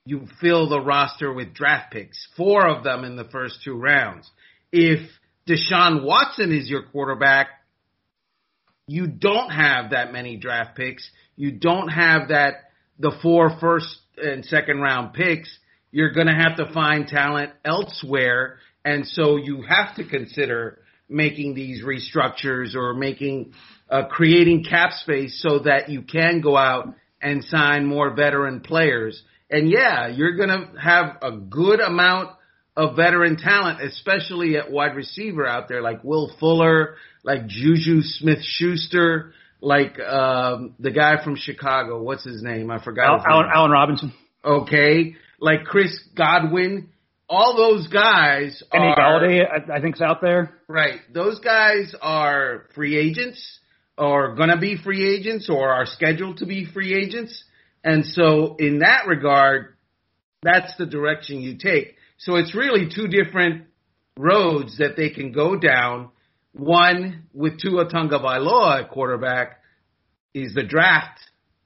you 0.09 0.27
fill 0.41 0.67
the 0.67 0.81
roster 0.81 1.31
with 1.31 1.53
draft 1.53 1.93
picks, 1.93 2.27
four 2.35 2.67
of 2.67 2.83
them 2.83 3.03
in 3.03 3.15
the 3.15 3.25
first 3.25 3.59
two 3.63 3.75
rounds. 3.75 4.27
If 4.71 5.07
Deshaun 5.47 6.03
Watson 6.03 6.51
is 6.51 6.67
your 6.67 6.81
quarterback, 6.81 7.49
you 8.87 9.05
don't 9.05 9.51
have 9.51 9.91
that 9.91 10.11
many 10.11 10.35
draft 10.35 10.75
picks. 10.75 11.07
You 11.35 11.51
don't 11.51 11.89
have 11.89 12.29
that 12.29 12.71
the 12.97 13.11
four 13.21 13.55
first 13.59 13.99
and 14.17 14.43
second 14.43 14.79
round 14.79 15.13
picks. 15.13 15.55
You're 15.91 16.11
going 16.11 16.25
to 16.25 16.33
have 16.33 16.57
to 16.57 16.73
find 16.73 17.07
talent 17.07 17.51
elsewhere, 17.63 18.57
and 18.83 19.05
so 19.05 19.37
you 19.37 19.61
have 19.61 19.95
to 19.97 20.07
consider 20.07 20.79
making 21.07 21.53
these 21.53 21.83
restructures 21.83 22.73
or 22.73 22.95
making 22.95 23.53
uh, 23.91 24.07
creating 24.09 24.63
cap 24.63 24.93
space 24.93 25.39
so 25.39 25.59
that 25.59 25.89
you 25.89 26.01
can 26.01 26.41
go 26.41 26.57
out 26.57 26.95
and 27.21 27.43
sign 27.43 27.85
more 27.85 28.15
veteran 28.15 28.61
players. 28.61 29.21
And 29.49 29.69
yeah, 29.69 30.07
you're 30.07 30.35
going 30.35 30.49
to 30.49 30.79
have 30.79 31.17
a 31.21 31.31
good 31.31 31.79
amount 31.79 32.31
of 32.75 32.95
veteran 32.95 33.37
talent, 33.37 33.81
especially 33.81 34.57
at 34.57 34.71
wide 34.71 34.95
receiver 34.95 35.45
out 35.45 35.67
there, 35.67 35.81
like 35.81 36.03
Will 36.03 36.31
Fuller, 36.39 36.95
like 37.23 37.47
Juju 37.47 38.01
Smith 38.01 38.39
Schuster, 38.41 39.33
like 39.59 39.99
um, 39.99 40.75
the 40.79 40.91
guy 40.91 41.23
from 41.23 41.35
Chicago. 41.35 42.01
What's 42.01 42.23
his 42.23 42.43
name? 42.43 42.71
I 42.71 42.83
forgot. 42.83 43.25
Allen, 43.27 43.47
Allen 43.53 43.71
Robinson. 43.71 44.13
Okay, 44.45 45.15
like 45.39 45.65
Chris 45.65 45.99
Godwin 46.15 46.89
all 47.29 47.55
those 47.55 47.87
guys 47.87 48.61
Kenny 48.71 48.85
are 48.85 48.95
Golladay, 48.95 49.41
I, 49.47 49.77
I 49.77 49.81
think's 49.81 50.01
out 50.01 50.19
there. 50.21 50.55
right. 50.67 50.99
Those 51.13 51.39
guys 51.39 51.93
are 52.01 52.65
free 52.73 52.97
agents, 52.97 53.59
or 53.97 54.35
gonna 54.35 54.57
be 54.57 54.77
free 54.77 55.15
agents, 55.15 55.49
or 55.49 55.69
are 55.69 55.85
scheduled 55.85 56.37
to 56.37 56.45
be 56.45 56.65
free 56.65 56.93
agents. 56.93 57.43
And 57.83 58.05
so, 58.05 58.55
in 58.57 58.79
that 58.79 59.07
regard, 59.07 59.75
that's 60.41 60.75
the 60.77 60.85
direction 60.85 61.41
you 61.41 61.57
take. 61.57 61.95
So 62.17 62.35
it's 62.35 62.53
really 62.53 62.89
two 62.93 63.07
different 63.07 63.65
roads 64.17 64.77
that 64.77 64.95
they 64.97 65.09
can 65.09 65.31
go 65.31 65.55
down. 65.55 66.09
One 66.51 67.23
with 67.33 67.59
Tua 67.59 67.85
Tagovailoa 67.85 68.83
at 68.83 68.89
quarterback 68.91 69.61
is 70.33 70.53
the 70.53 70.63
draft 70.63 71.19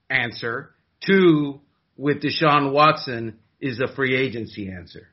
answer. 0.10 0.72
Two 1.05 1.62
with 1.98 2.22
Deshaun 2.22 2.72
Watson 2.72 3.39
is 3.60 3.79
a 3.79 3.93
free 3.93 4.15
agency 4.15 4.70
answer. 4.70 5.08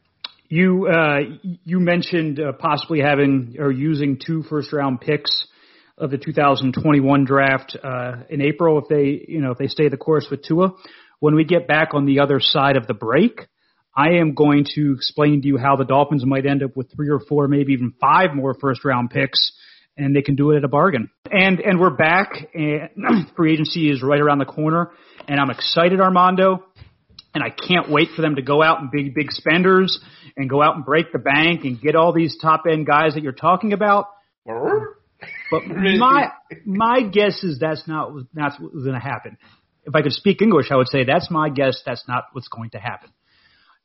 You 0.48 0.88
uh, 0.88 1.18
you 1.42 1.78
mentioned 1.78 2.40
uh, 2.40 2.52
possibly 2.52 3.00
having 3.00 3.56
or 3.58 3.70
using 3.70 4.18
two 4.18 4.42
first 4.42 4.72
round 4.72 5.00
picks 5.00 5.46
of 6.00 6.10
the 6.10 6.18
2021 6.18 7.24
draft 7.24 7.76
uh, 7.82 8.16
in 8.28 8.40
April 8.40 8.78
if 8.78 8.88
they 8.88 9.24
you 9.28 9.40
know 9.40 9.52
if 9.52 9.58
they 9.58 9.68
stay 9.68 9.88
the 9.88 9.96
course 9.96 10.26
with 10.30 10.42
Tua. 10.42 10.72
When 11.20 11.34
we 11.34 11.44
get 11.44 11.68
back 11.68 11.90
on 11.92 12.06
the 12.06 12.20
other 12.20 12.40
side 12.40 12.76
of 12.76 12.86
the 12.86 12.94
break, 12.94 13.46
I 13.94 14.14
am 14.20 14.34
going 14.34 14.64
to 14.74 14.94
explain 14.96 15.42
to 15.42 15.46
you 15.46 15.58
how 15.58 15.76
the 15.76 15.84
Dolphins 15.84 16.24
might 16.24 16.46
end 16.46 16.62
up 16.62 16.76
with 16.76 16.90
three 16.96 17.10
or 17.10 17.20
four, 17.20 17.46
maybe 17.46 17.74
even 17.74 17.92
five 18.00 18.34
more 18.34 18.54
first 18.58 18.84
round 18.84 19.10
picks, 19.10 19.52
and 19.98 20.16
they 20.16 20.22
can 20.22 20.34
do 20.34 20.52
it 20.52 20.56
at 20.56 20.64
a 20.64 20.68
bargain. 20.68 21.10
And 21.30 21.60
and 21.60 21.78
we're 21.78 21.90
back, 21.90 22.32
and 22.54 22.88
free 23.36 23.52
agency 23.52 23.90
is 23.90 24.02
right 24.02 24.20
around 24.20 24.38
the 24.38 24.46
corner, 24.46 24.90
and 25.28 25.38
I'm 25.38 25.50
excited, 25.50 26.00
Armando 26.00 26.64
and 27.34 27.44
I 27.44 27.50
can't 27.50 27.90
wait 27.90 28.08
for 28.16 28.22
them 28.22 28.36
to 28.36 28.42
go 28.42 28.62
out 28.62 28.80
and 28.80 28.90
be 28.90 29.08
big 29.08 29.30
spenders 29.30 30.00
and 30.36 30.50
go 30.50 30.62
out 30.62 30.76
and 30.76 30.84
break 30.84 31.12
the 31.12 31.18
bank 31.18 31.64
and 31.64 31.80
get 31.80 31.94
all 31.94 32.12
these 32.12 32.36
top 32.40 32.64
end 32.70 32.86
guys 32.86 33.14
that 33.14 33.22
you're 33.22 33.32
talking 33.32 33.72
about. 33.72 34.06
But 35.50 35.66
my 35.66 36.28
my 36.64 37.02
guess 37.02 37.42
is 37.42 37.58
that's 37.58 37.86
not 37.86 38.12
that's 38.34 38.58
what's 38.58 38.74
going 38.74 38.94
to 38.94 39.00
happen. 39.00 39.36
If 39.84 39.94
I 39.94 40.02
could 40.02 40.12
speak 40.12 40.42
English, 40.42 40.66
I 40.70 40.76
would 40.76 40.88
say 40.88 41.04
that's 41.04 41.30
my 41.30 41.48
guess. 41.48 41.82
That's 41.84 42.04
not 42.06 42.24
what's 42.32 42.48
going 42.48 42.70
to 42.70 42.78
happen. 42.78 43.10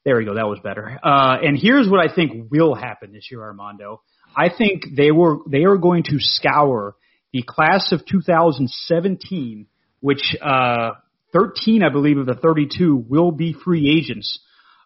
There 0.04 0.18
we 0.18 0.26
go. 0.26 0.36
That 0.36 0.48
was 0.48 0.60
better. 0.64 1.00
Uh, 1.04 1.38
and 1.42 1.58
here's 1.60 1.90
what 1.90 2.00
I 2.00 2.14
think 2.14 2.52
will 2.52 2.76
happen 2.76 3.12
this 3.12 3.28
year, 3.32 3.42
Armando. 3.42 4.02
I 4.36 4.50
think 4.56 4.84
they 4.96 5.12
were 5.12 5.38
they 5.48 5.64
are 5.64 5.78
going 5.78 6.04
to 6.04 6.18
scour 6.20 6.96
the 7.34 7.42
class 7.42 7.92
of 7.92 8.06
2017, 8.06 9.68
which 10.00 10.36
uh, 10.42 10.92
13, 11.34 11.84
I 11.84 11.90
believe, 11.90 12.18
of 12.18 12.26
the 12.26 12.36
32 12.36 12.96
will 13.10 13.32
be 13.32 13.54
free 13.54 14.00
agents 14.00 14.40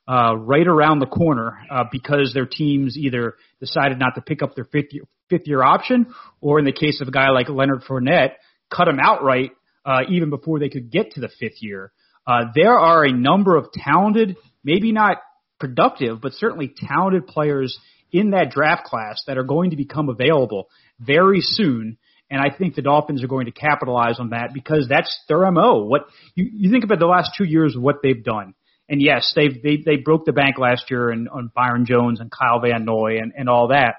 uh, 0.07 0.35
right 0.35 0.65
around 0.65 0.99
the 0.99 1.05
corner 1.05 1.59
uh, 1.69 1.83
because 1.91 2.31
their 2.33 2.47
teams 2.47 2.97
either 2.97 3.35
decided 3.59 3.99
not 3.99 4.15
to 4.15 4.21
pick 4.21 4.41
up 4.41 4.55
their 4.55 4.65
fifth 4.65 4.91
year, 4.91 5.03
fifth 5.29 5.47
year 5.47 5.63
option, 5.63 6.13
or 6.41 6.59
in 6.59 6.65
the 6.65 6.71
case 6.71 7.01
of 7.01 7.07
a 7.07 7.11
guy 7.11 7.29
like 7.29 7.49
Leonard 7.49 7.83
Fournette, 7.83 8.33
cut 8.69 8.87
him 8.87 8.99
outright 9.01 9.51
uh, 9.85 10.01
even 10.09 10.29
before 10.29 10.59
they 10.59 10.69
could 10.69 10.91
get 10.91 11.11
to 11.11 11.21
the 11.21 11.29
fifth 11.39 11.61
year. 11.61 11.91
Uh, 12.27 12.45
there 12.53 12.77
are 12.77 13.05
a 13.05 13.11
number 13.11 13.55
of 13.55 13.71
talented, 13.71 14.37
maybe 14.63 14.91
not 14.91 15.17
productive, 15.59 16.21
but 16.21 16.33
certainly 16.33 16.73
talented 16.75 17.27
players 17.27 17.77
in 18.11 18.31
that 18.31 18.51
draft 18.51 18.85
class 18.85 19.21
that 19.27 19.37
are 19.37 19.43
going 19.43 19.71
to 19.71 19.75
become 19.75 20.09
available 20.09 20.67
very 20.99 21.41
soon. 21.41 21.97
And 22.31 22.39
I 22.39 22.55
think 22.55 22.75
the 22.75 22.81
Dolphins 22.81 23.23
are 23.23 23.27
going 23.27 23.47
to 23.47 23.51
capitalize 23.51 24.19
on 24.19 24.29
that 24.29 24.53
because 24.53 24.87
that's 24.87 25.15
their 25.27 25.49
MO. 25.51 25.85
What 25.85 26.05
you, 26.35 26.47
you 26.51 26.71
think 26.71 26.83
about 26.83 26.99
the 26.99 27.07
last 27.07 27.31
two 27.37 27.45
years, 27.45 27.75
what 27.77 27.97
they've 28.03 28.23
done. 28.23 28.53
And 28.87 29.01
yes, 29.01 29.33
they've, 29.35 29.61
they, 29.61 29.77
they 29.83 29.97
broke 29.97 30.25
the 30.25 30.33
bank 30.33 30.57
last 30.57 30.89
year 30.89 31.09
and, 31.09 31.29
on 31.29 31.51
Byron 31.55 31.85
Jones 31.85 32.19
and 32.19 32.31
Kyle 32.31 32.59
Van 32.59 32.85
Noy 32.85 33.17
and, 33.17 33.33
and 33.35 33.47
all 33.47 33.67
that. 33.69 33.95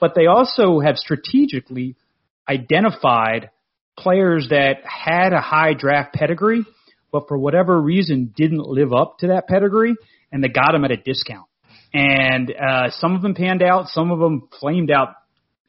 But 0.00 0.14
they 0.14 0.26
also 0.26 0.80
have 0.80 0.96
strategically 0.96 1.96
identified 2.48 3.50
players 3.98 4.48
that 4.50 4.78
had 4.84 5.32
a 5.32 5.40
high 5.40 5.74
draft 5.74 6.14
pedigree, 6.14 6.64
but 7.12 7.28
for 7.28 7.36
whatever 7.36 7.80
reason 7.80 8.32
didn't 8.34 8.66
live 8.66 8.92
up 8.92 9.18
to 9.18 9.28
that 9.28 9.46
pedigree 9.46 9.94
and 10.32 10.42
they 10.42 10.48
got 10.48 10.72
them 10.72 10.84
at 10.84 10.90
a 10.90 10.96
discount. 10.96 11.46
And, 11.92 12.50
uh, 12.50 12.90
some 12.90 13.14
of 13.14 13.22
them 13.22 13.34
panned 13.34 13.62
out, 13.62 13.88
some 13.88 14.10
of 14.10 14.20
them 14.20 14.48
flamed 14.60 14.90
out 14.90 15.14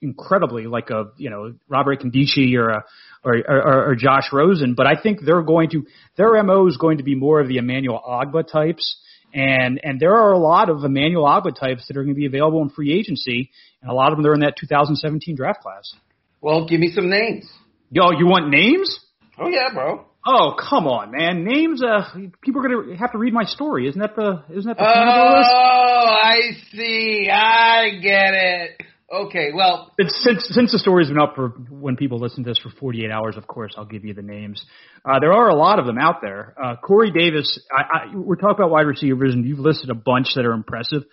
incredibly 0.01 0.65
like 0.65 0.89
a 0.89 1.11
you 1.17 1.29
know 1.29 1.53
Robert 1.69 2.01
Nkemdiche 2.01 2.55
or 2.55 2.69
a 2.69 2.83
or, 3.23 3.37
or, 3.47 3.89
or 3.89 3.95
Josh 3.95 4.33
Rosen, 4.33 4.73
but 4.73 4.87
I 4.87 4.99
think 4.99 5.19
they're 5.23 5.43
going 5.43 5.69
to 5.71 5.85
their 6.17 6.41
mo 6.43 6.67
is 6.67 6.77
going 6.77 6.97
to 6.97 7.03
be 7.03 7.15
more 7.15 7.39
of 7.39 7.47
the 7.47 7.57
Emmanuel 7.57 8.01
Ogbah 8.03 8.47
types. 8.51 8.97
And 9.33 9.79
and 9.83 9.99
there 9.99 10.15
are 10.15 10.33
a 10.33 10.37
lot 10.39 10.69
of 10.69 10.83
Emmanuel 10.83 11.25
Ogbah 11.25 11.57
types 11.57 11.87
that 11.87 11.97
are 11.97 12.03
going 12.03 12.15
to 12.15 12.19
be 12.19 12.25
available 12.25 12.61
in 12.61 12.69
free 12.69 12.93
agency, 12.93 13.49
and 13.81 13.89
a 13.89 13.93
lot 13.93 14.11
of 14.11 14.17
them 14.17 14.25
are 14.27 14.33
in 14.33 14.41
that 14.41 14.55
2017 14.57 15.35
draft 15.35 15.61
class. 15.61 15.93
Well, 16.41 16.67
give 16.67 16.79
me 16.79 16.91
some 16.93 17.09
names. 17.09 17.49
Yo, 17.91 18.11
you 18.11 18.25
want 18.25 18.49
names? 18.49 18.99
Oh 19.39 19.47
yeah, 19.47 19.73
bro. 19.73 20.05
Oh 20.25 20.55
come 20.69 20.85
on, 20.85 21.11
man! 21.11 21.43
Names. 21.45 21.81
Uh, 21.81 22.03
people 22.41 22.61
are 22.61 22.67
gonna 22.67 22.97
have 22.97 23.11
to 23.13 23.17
read 23.17 23.33
my 23.33 23.43
story. 23.45 23.87
Isn't 23.87 24.01
that 24.01 24.15
the? 24.15 24.43
Isn't 24.49 24.67
that 24.67 24.77
the? 24.77 24.83
Oh, 24.83 26.05
I 26.23 26.51
see. 26.71 27.27
I 27.31 27.89
get 28.01 28.33
it. 28.33 28.81
Okay, 29.13 29.49
well, 29.53 29.91
since 29.99 30.47
since 30.51 30.71
the 30.71 30.79
story's 30.79 31.09
been 31.09 31.19
up 31.19 31.35
for 31.35 31.49
when 31.69 31.97
people 31.97 32.17
listen 32.17 32.45
to 32.45 32.49
this 32.49 32.59
for 32.59 32.69
48 32.69 33.11
hours, 33.11 33.35
of 33.35 33.45
course 33.45 33.73
I'll 33.75 33.83
give 33.83 34.05
you 34.05 34.13
the 34.13 34.21
names. 34.21 34.63
Uh, 35.03 35.19
there 35.19 35.33
are 35.33 35.49
a 35.49 35.55
lot 35.55 35.79
of 35.79 35.85
them 35.85 35.97
out 35.97 36.21
there. 36.21 36.55
Uh, 36.61 36.75
Corey 36.77 37.11
Davis. 37.11 37.59
I, 37.69 37.81
I, 37.81 38.15
we're 38.15 38.37
talking 38.37 38.55
about 38.55 38.69
wide 38.69 38.87
receivers, 38.87 39.33
and 39.33 39.45
you've 39.45 39.59
listed 39.59 39.89
a 39.89 39.95
bunch 39.95 40.27
that 40.35 40.45
are 40.45 40.53
impressive. 40.53 41.03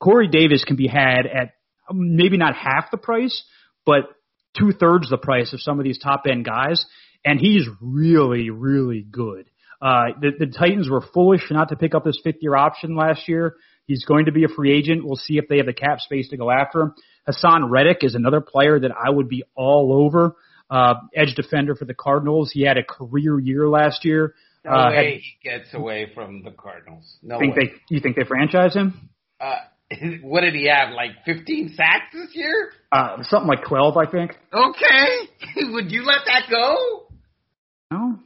Corey 0.00 0.28
Davis 0.28 0.64
can 0.64 0.76
be 0.76 0.86
had 0.86 1.26
at 1.26 1.52
maybe 1.92 2.38
not 2.38 2.54
half 2.54 2.90
the 2.90 2.96
price, 2.96 3.44
but 3.84 4.04
two 4.58 4.72
thirds 4.72 5.10
the 5.10 5.18
price 5.18 5.52
of 5.52 5.60
some 5.60 5.78
of 5.78 5.84
these 5.84 5.98
top 5.98 6.22
end 6.26 6.46
guys, 6.46 6.86
and 7.22 7.38
he's 7.38 7.66
really 7.82 8.48
really 8.48 9.02
good. 9.02 9.50
Uh, 9.82 10.06
the, 10.22 10.30
the 10.38 10.46
Titans 10.46 10.88
were 10.88 11.04
foolish 11.12 11.42
not 11.50 11.68
to 11.68 11.76
pick 11.76 11.94
up 11.94 12.02
this 12.02 12.18
fifth 12.24 12.38
year 12.40 12.56
option 12.56 12.96
last 12.96 13.28
year. 13.28 13.56
He's 13.86 14.04
going 14.04 14.26
to 14.26 14.32
be 14.32 14.44
a 14.44 14.48
free 14.48 14.76
agent. 14.76 15.04
We'll 15.04 15.16
see 15.16 15.38
if 15.38 15.48
they 15.48 15.58
have 15.58 15.66
the 15.66 15.72
cap 15.72 16.00
space 16.00 16.28
to 16.30 16.36
go 16.36 16.50
after 16.50 16.82
him. 16.82 16.94
Haason 17.28 17.70
Reddick 17.70 17.98
is 18.02 18.14
another 18.14 18.40
player 18.40 18.78
that 18.78 18.90
I 18.92 19.10
would 19.10 19.28
be 19.28 19.44
all 19.54 20.04
over. 20.04 20.36
Uh, 20.68 20.94
edge 21.14 21.34
defender 21.36 21.76
for 21.76 21.84
the 21.84 21.94
Cardinals. 21.94 22.50
He 22.52 22.62
had 22.62 22.76
a 22.76 22.82
career 22.82 23.38
year 23.38 23.68
last 23.68 24.04
year. 24.04 24.34
No 24.64 24.72
uh, 24.72 24.90
way 24.90 24.96
had, 24.96 25.04
he 25.04 25.22
gets 25.42 25.74
away 25.74 26.10
from 26.12 26.42
the 26.42 26.50
Cardinals. 26.50 27.16
No 27.22 27.38
think 27.38 27.54
way. 27.54 27.66
They, 27.66 27.94
you 27.94 28.00
think 28.00 28.16
they 28.16 28.24
franchise 28.24 28.74
him? 28.74 29.10
Uh, 29.40 29.54
what 30.22 30.40
did 30.40 30.54
he 30.54 30.68
have? 30.68 30.92
Like 30.92 31.10
15 31.24 31.74
sacks 31.76 32.12
this 32.12 32.30
year? 32.34 32.72
Uh, 32.90 33.22
something 33.22 33.48
like 33.48 33.64
12, 33.64 33.96
I 33.96 34.10
think. 34.10 34.32
Okay. 34.52 35.66
would 35.72 35.92
you 35.92 36.02
let 36.02 36.20
that 36.26 36.50
go? 36.50 37.06
No. 37.92 38.18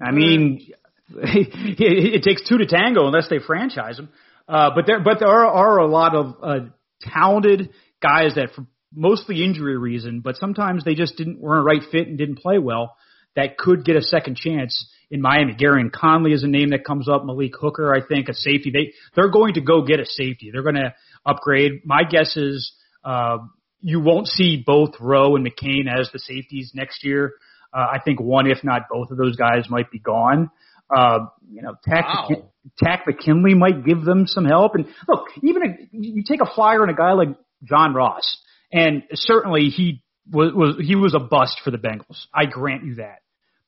I 0.00 0.10
mean, 0.12 0.66
it 1.10 2.22
takes 2.22 2.48
two 2.48 2.58
to 2.58 2.66
tango 2.66 3.06
unless 3.06 3.28
they 3.28 3.38
franchise 3.38 3.98
him. 3.98 4.08
Uh, 4.52 4.70
but 4.74 4.86
there, 4.86 5.00
but 5.02 5.18
there 5.18 5.28
are, 5.28 5.46
are 5.46 5.78
a 5.78 5.86
lot 5.86 6.14
of 6.14 6.34
uh, 6.42 6.58
talented 7.00 7.70
guys 8.02 8.34
that 8.34 8.50
for 8.54 8.66
mostly 8.94 9.42
injury 9.42 9.78
reason, 9.78 10.20
but 10.20 10.36
sometimes 10.36 10.84
they 10.84 10.94
just 10.94 11.16
didn't 11.16 11.40
weren't 11.40 11.62
a 11.62 11.64
right 11.64 11.82
fit 11.90 12.06
and 12.06 12.18
didn't 12.18 12.38
play 12.38 12.58
well 12.58 12.94
that 13.34 13.56
could 13.56 13.84
get 13.84 13.96
a 13.96 14.02
second 14.02 14.36
chance 14.36 14.86
in 15.10 15.20
Miami. 15.22 15.54
Gareon 15.54 15.90
Conley 15.90 16.32
is 16.32 16.42
a 16.42 16.48
name 16.48 16.70
that 16.70 16.84
comes 16.84 17.08
up. 17.08 17.24
Malik 17.24 17.52
Hooker, 17.58 17.94
I 17.94 18.06
think, 18.06 18.28
a 18.28 18.34
safety. 18.34 18.70
They 18.70 18.92
they're 19.14 19.30
going 19.30 19.54
to 19.54 19.60
go 19.60 19.86
get 19.86 20.00
a 20.00 20.06
safety. 20.06 20.50
They're 20.52 20.62
going 20.62 20.74
to 20.76 20.94
upgrade. 21.24 21.80
My 21.84 22.02
guess 22.08 22.36
is 22.36 22.72
uh, 23.04 23.38
you 23.80 24.00
won't 24.00 24.26
see 24.28 24.62
both 24.64 24.90
Rowe 25.00 25.36
and 25.36 25.46
McCain 25.46 25.84
as 25.88 26.10
the 26.12 26.18
safeties 26.18 26.72
next 26.74 27.04
year. 27.04 27.32
Uh, 27.72 27.86
I 27.90 28.00
think 28.04 28.20
one, 28.20 28.50
if 28.50 28.62
not 28.62 28.82
both 28.90 29.10
of 29.10 29.16
those 29.16 29.36
guys, 29.36 29.70
might 29.70 29.90
be 29.90 29.98
gone. 29.98 30.50
Uh, 30.94 31.26
you 31.50 31.62
know, 31.62 31.74
Takk, 31.84 32.04
wow. 32.04 32.50
Takk 32.82 33.06
McKinley 33.06 33.54
might 33.54 33.84
give 33.84 34.04
them 34.04 34.26
some 34.26 34.44
help. 34.44 34.74
And 34.74 34.86
look, 35.08 35.26
even 35.42 35.62
a, 35.62 35.88
you 35.92 36.22
take 36.26 36.40
a 36.40 36.54
flyer 36.54 36.82
on 36.82 36.88
a 36.88 36.94
guy 36.94 37.12
like 37.12 37.28
John 37.64 37.94
Ross, 37.94 38.38
and 38.72 39.02
certainly 39.14 39.68
he 39.68 40.02
was, 40.30 40.52
was 40.54 40.86
he 40.86 40.96
was 40.96 41.14
a 41.14 41.18
bust 41.18 41.60
for 41.64 41.70
the 41.70 41.78
Bengals. 41.78 42.26
I 42.34 42.46
grant 42.46 42.84
you 42.84 42.96
that. 42.96 43.18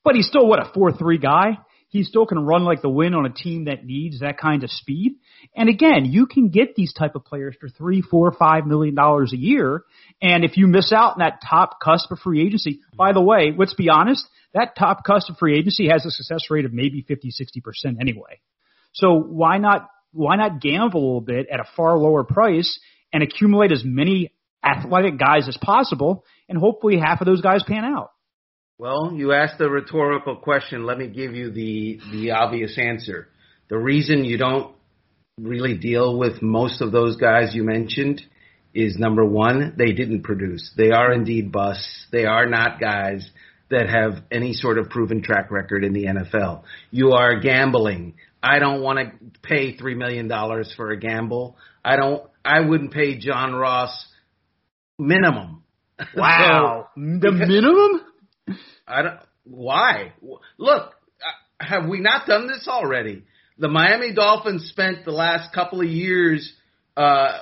But 0.03 0.15
he's 0.15 0.27
still 0.27 0.47
what 0.47 0.59
a 0.59 0.71
four 0.73 0.91
three 0.91 1.17
guy. 1.17 1.57
He 1.89 2.03
still 2.03 2.25
can 2.25 2.39
run 2.39 2.65
like 2.65 2.81
the 2.81 2.89
wind 2.89 3.15
on 3.15 3.25
a 3.25 3.29
team 3.29 3.65
that 3.65 3.85
needs 3.85 4.19
that 4.19 4.37
kind 4.37 4.63
of 4.63 4.69
speed. 4.69 5.13
And 5.55 5.69
again, 5.69 6.05
you 6.05 6.25
can 6.25 6.49
get 6.49 6.75
these 6.75 6.93
type 6.93 7.15
of 7.15 7.23
players 7.23 7.55
for 7.59 7.69
three, 7.69 8.01
four, 8.01 8.31
five 8.31 8.65
million 8.65 8.95
dollars 8.95 9.33
a 9.33 9.37
year. 9.37 9.83
And 10.21 10.43
if 10.43 10.57
you 10.57 10.67
miss 10.67 10.91
out 10.91 11.13
on 11.13 11.19
that 11.19 11.39
top 11.47 11.79
cusp 11.81 12.11
of 12.11 12.19
free 12.19 12.45
agency, 12.45 12.81
by 12.97 13.13
the 13.13 13.21
way, 13.21 13.53
let's 13.57 13.75
be 13.75 13.89
honest, 13.89 14.27
that 14.53 14.75
top 14.77 15.03
cusp 15.05 15.29
of 15.29 15.37
free 15.37 15.57
agency 15.57 15.87
has 15.89 16.05
a 16.05 16.11
success 16.11 16.49
rate 16.49 16.65
of 16.65 16.73
maybe 16.73 17.01
50, 17.07 17.29
60% 17.29 18.01
anyway. 18.01 18.39
So 18.93 19.13
why 19.19 19.57
not, 19.57 19.89
why 20.11 20.37
not 20.37 20.61
gamble 20.61 20.99
a 20.99 21.05
little 21.05 21.21
bit 21.21 21.47
at 21.51 21.59
a 21.59 21.65
far 21.75 21.97
lower 21.97 22.23
price 22.23 22.79
and 23.13 23.21
accumulate 23.21 23.71
as 23.71 23.83
many 23.85 24.31
athletic 24.63 25.19
guys 25.19 25.47
as 25.47 25.57
possible, 25.61 26.25
and 26.49 26.57
hopefully 26.57 26.97
half 26.97 27.21
of 27.21 27.27
those 27.27 27.41
guys 27.41 27.63
pan 27.63 27.85
out. 27.85 28.11
Well, 28.77 29.13
you 29.13 29.31
asked 29.31 29.61
a 29.61 29.69
rhetorical 29.69 30.35
question. 30.35 30.85
Let 30.85 30.97
me 30.97 31.07
give 31.07 31.33
you 31.33 31.49
the 31.49 31.99
the 32.11 32.31
obvious 32.31 32.77
answer. 32.77 33.29
The 33.69 33.77
reason 33.77 34.25
you 34.25 34.37
don't 34.37 34.75
really 35.37 35.77
deal 35.77 36.17
with 36.17 36.41
most 36.41 36.81
of 36.81 36.91
those 36.91 37.15
guys 37.15 37.55
you 37.55 37.63
mentioned 37.63 38.21
is 38.73 38.97
number 38.97 39.23
one, 39.23 39.75
they 39.77 39.93
didn't 39.93 40.23
produce. 40.23 40.73
They 40.75 40.91
are 40.91 41.13
indeed 41.13 41.51
busts. 41.51 42.07
They 42.11 42.25
are 42.25 42.45
not 42.45 42.79
guys 42.79 43.29
that 43.69 43.89
have 43.89 44.23
any 44.29 44.53
sort 44.53 44.77
of 44.77 44.89
proven 44.89 45.23
track 45.23 45.51
record 45.51 45.85
in 45.85 45.93
the 45.93 46.05
NFL. 46.05 46.63
You 46.91 47.13
are 47.13 47.39
gambling. 47.39 48.15
I 48.43 48.59
don't 48.59 48.81
want 48.81 48.99
to 48.99 49.39
pay 49.41 49.75
three 49.75 49.95
million 49.95 50.27
dollars 50.27 50.73
for 50.75 50.91
a 50.91 50.99
gamble. 50.99 51.55
I 51.83 51.95
don't. 51.95 52.23
I 52.43 52.59
wouldn't 52.59 52.91
pay 52.91 53.17
John 53.17 53.53
Ross 53.55 54.05
minimum. 54.99 55.63
Wow, 56.15 56.89
so, 56.95 57.01
the 57.01 57.31
minimum? 57.31 58.01
I 58.87 59.01
don't. 59.01 59.19
Why? 59.45 60.13
Look, 60.57 60.93
uh, 61.21 61.63
have 61.63 61.87
we 61.87 61.99
not 61.99 62.27
done 62.27 62.47
this 62.47 62.67
already? 62.67 63.23
The 63.57 63.67
Miami 63.67 64.13
Dolphins 64.13 64.69
spent 64.69 65.05
the 65.05 65.11
last 65.11 65.53
couple 65.53 65.81
of 65.81 65.87
years, 65.87 66.53
uh, 66.97 67.39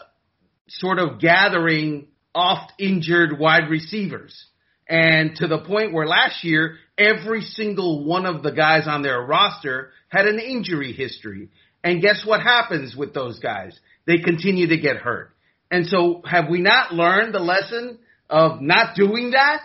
sort 0.67 0.99
of 0.99 1.19
gathering 1.19 2.07
oft 2.35 2.73
injured 2.79 3.39
wide 3.39 3.69
receivers. 3.69 4.45
And 4.87 5.35
to 5.37 5.47
the 5.47 5.59
point 5.59 5.93
where 5.93 6.05
last 6.05 6.43
year, 6.43 6.77
every 6.97 7.41
single 7.41 8.05
one 8.05 8.25
of 8.25 8.43
the 8.43 8.51
guys 8.51 8.83
on 8.87 9.01
their 9.01 9.21
roster 9.21 9.91
had 10.09 10.25
an 10.25 10.39
injury 10.39 10.93
history. 10.93 11.49
And 11.83 12.01
guess 12.01 12.23
what 12.25 12.41
happens 12.41 12.95
with 12.95 13.13
those 13.13 13.39
guys? 13.39 13.77
They 14.05 14.17
continue 14.17 14.67
to 14.67 14.77
get 14.77 14.97
hurt. 14.97 15.31
And 15.71 15.87
so 15.87 16.21
have 16.25 16.49
we 16.49 16.61
not 16.61 16.93
learned 16.93 17.33
the 17.33 17.39
lesson 17.39 17.97
of 18.29 18.61
not 18.61 18.95
doing 18.95 19.31
that? 19.31 19.63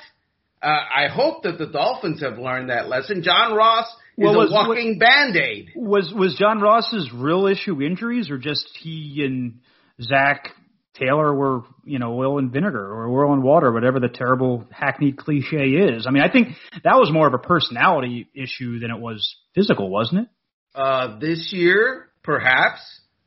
Uh, 0.63 0.67
I 0.67 1.09
hope 1.09 1.45
that 1.45 1.59
the 1.59 1.67
Dolphins 1.67 2.21
have 2.23 2.39
learned 2.39 2.71
that 2.71 2.89
lesson. 2.89 3.23
John 3.23 3.55
Ross 3.55 3.87
is 4.17 4.25
well, 4.25 4.37
was, 4.37 4.51
a 4.51 4.55
walking 4.55 4.89
was, 4.89 4.99
band-aid. 4.99 5.71
Was, 5.77 6.13
was 6.13 6.37
John 6.37 6.61
Ross's 6.61 7.11
real 7.15 7.47
issue 7.47 7.81
injuries 7.81 8.31
or 8.31 8.39
just 8.39 8.69
he 8.81 9.23
and 9.25 9.61
Zac 10.03 10.51
Taylor 10.95 11.33
were, 11.33 11.63
you 11.85 11.99
know, 11.99 12.19
oil 12.19 12.39
and 12.39 12.51
vinegar 12.51 12.85
or 12.85 13.09
oil 13.09 13.33
and 13.33 13.43
water, 13.43 13.73
whatever 13.73 14.01
the 14.01 14.09
terrible 14.09 14.67
hackneyed 14.73 15.17
cliche 15.17 15.69
is. 15.69 16.07
I 16.07 16.11
mean, 16.11 16.23
I 16.23 16.31
think 16.31 16.49
that 16.83 16.97
was 16.97 17.13
more 17.13 17.29
of 17.29 17.35
a 17.35 17.39
personality 17.39 18.29
issue 18.35 18.81
than 18.81 18.91
it 18.91 18.99
was 18.99 19.37
physical, 19.55 19.91
wasn't 19.91 20.23
it? 20.23 20.29
Uh, 20.75 21.19
this 21.19 21.51
year, 21.53 22.09
perhaps. 22.23 22.81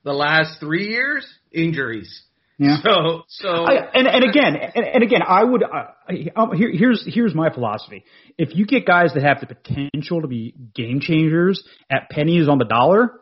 The 0.04 0.14
last 0.14 0.60
three 0.60 0.90
years, 0.90 1.26
injuries. 1.52 2.24
Yeah. 2.62 2.78
So, 2.84 3.24
so, 3.28 3.48
I, 3.50 3.90
and 3.96 4.08
and 4.08 4.24
again, 4.24 4.56
and, 4.56 4.86
and 4.86 5.04
again, 5.04 5.22
I 5.28 5.44
would 5.44 5.64
uh, 5.64 6.52
here, 6.56 6.70
here's 6.72 7.04
here's 7.08 7.34
my 7.34 7.52
philosophy. 7.52 8.06
If 8.38 8.56
you 8.56 8.68
get 8.68 8.86
guys 8.86 9.14
that 9.16 9.24
have 9.24 9.40
the 9.40 9.48
potential 9.48 10.22
to 10.22 10.28
be 10.28 10.54
game 10.76 11.00
changers 11.00 11.64
at 11.90 12.12
pennies 12.12 12.48
on 12.48 12.60
the 12.60 12.66
dollar, 12.66 13.14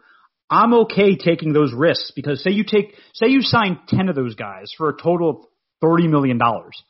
I'm 0.50 0.74
okay 0.82 1.16
taking 1.16 1.54
those 1.54 1.72
risks 1.74 2.12
because 2.14 2.44
say 2.44 2.52
you 2.52 2.66
take 2.66 2.96
say 3.14 3.28
you 3.28 3.42
sign 3.42 3.80
ten 3.88 4.10
of 4.10 4.16
those 4.16 4.36
guys 4.36 4.74
for 4.78 4.90
a 4.90 5.02
total 5.02 5.30
of 5.30 5.38
thirty 5.80 6.10
million 6.10 6.38
dollars, 6.38 6.84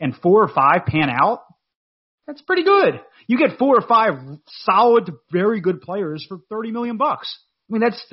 and 0.00 0.12
four 0.16 0.42
or 0.42 0.48
five 0.48 0.86
pan 0.88 1.08
out, 1.08 1.44
that's 2.26 2.42
pretty 2.42 2.64
good. 2.64 3.00
You 3.28 3.38
get 3.38 3.58
four 3.60 3.76
or 3.76 3.86
five 3.86 4.14
solid, 4.48 5.08
very 5.30 5.60
good 5.60 5.80
players 5.80 6.26
for 6.28 6.38
thirty 6.50 6.72
million 6.72 6.96
bucks. 6.96 7.32
I 7.70 7.74
mean, 7.74 7.82
that's 7.82 8.12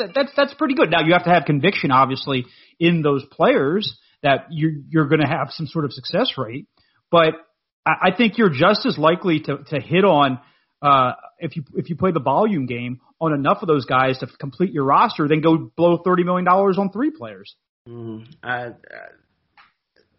that, 0.00 0.10
that's 0.14 0.32
that's 0.36 0.54
pretty 0.54 0.74
good. 0.74 0.90
Now 0.90 1.02
you 1.04 1.12
have 1.12 1.24
to 1.24 1.30
have 1.30 1.44
conviction, 1.44 1.90
obviously, 1.90 2.46
in 2.78 3.02
those 3.02 3.24
players 3.30 3.98
that 4.22 4.46
you're 4.50 4.72
you're 4.88 5.06
going 5.06 5.20
to 5.20 5.28
have 5.28 5.48
some 5.50 5.66
sort 5.66 5.84
of 5.84 5.92
success 5.92 6.32
rate. 6.36 6.66
But 7.10 7.34
I, 7.86 8.08
I 8.08 8.16
think 8.16 8.38
you're 8.38 8.50
just 8.50 8.84
as 8.86 8.98
likely 8.98 9.40
to 9.40 9.58
to 9.70 9.80
hit 9.80 10.04
on 10.04 10.40
uh, 10.82 11.12
if 11.38 11.56
you 11.56 11.64
if 11.74 11.90
you 11.90 11.96
play 11.96 12.12
the 12.12 12.20
volume 12.20 12.66
game 12.66 13.00
on 13.20 13.34
enough 13.34 13.58
of 13.62 13.68
those 13.68 13.84
guys 13.84 14.18
to 14.18 14.26
complete 14.26 14.72
your 14.72 14.84
roster, 14.84 15.28
then 15.28 15.40
go 15.40 15.70
blow 15.76 15.98
thirty 16.04 16.24
million 16.24 16.44
dollars 16.44 16.78
on 16.78 16.90
three 16.90 17.10
players. 17.10 17.54
Mm, 17.88 18.26
uh, 18.42 18.70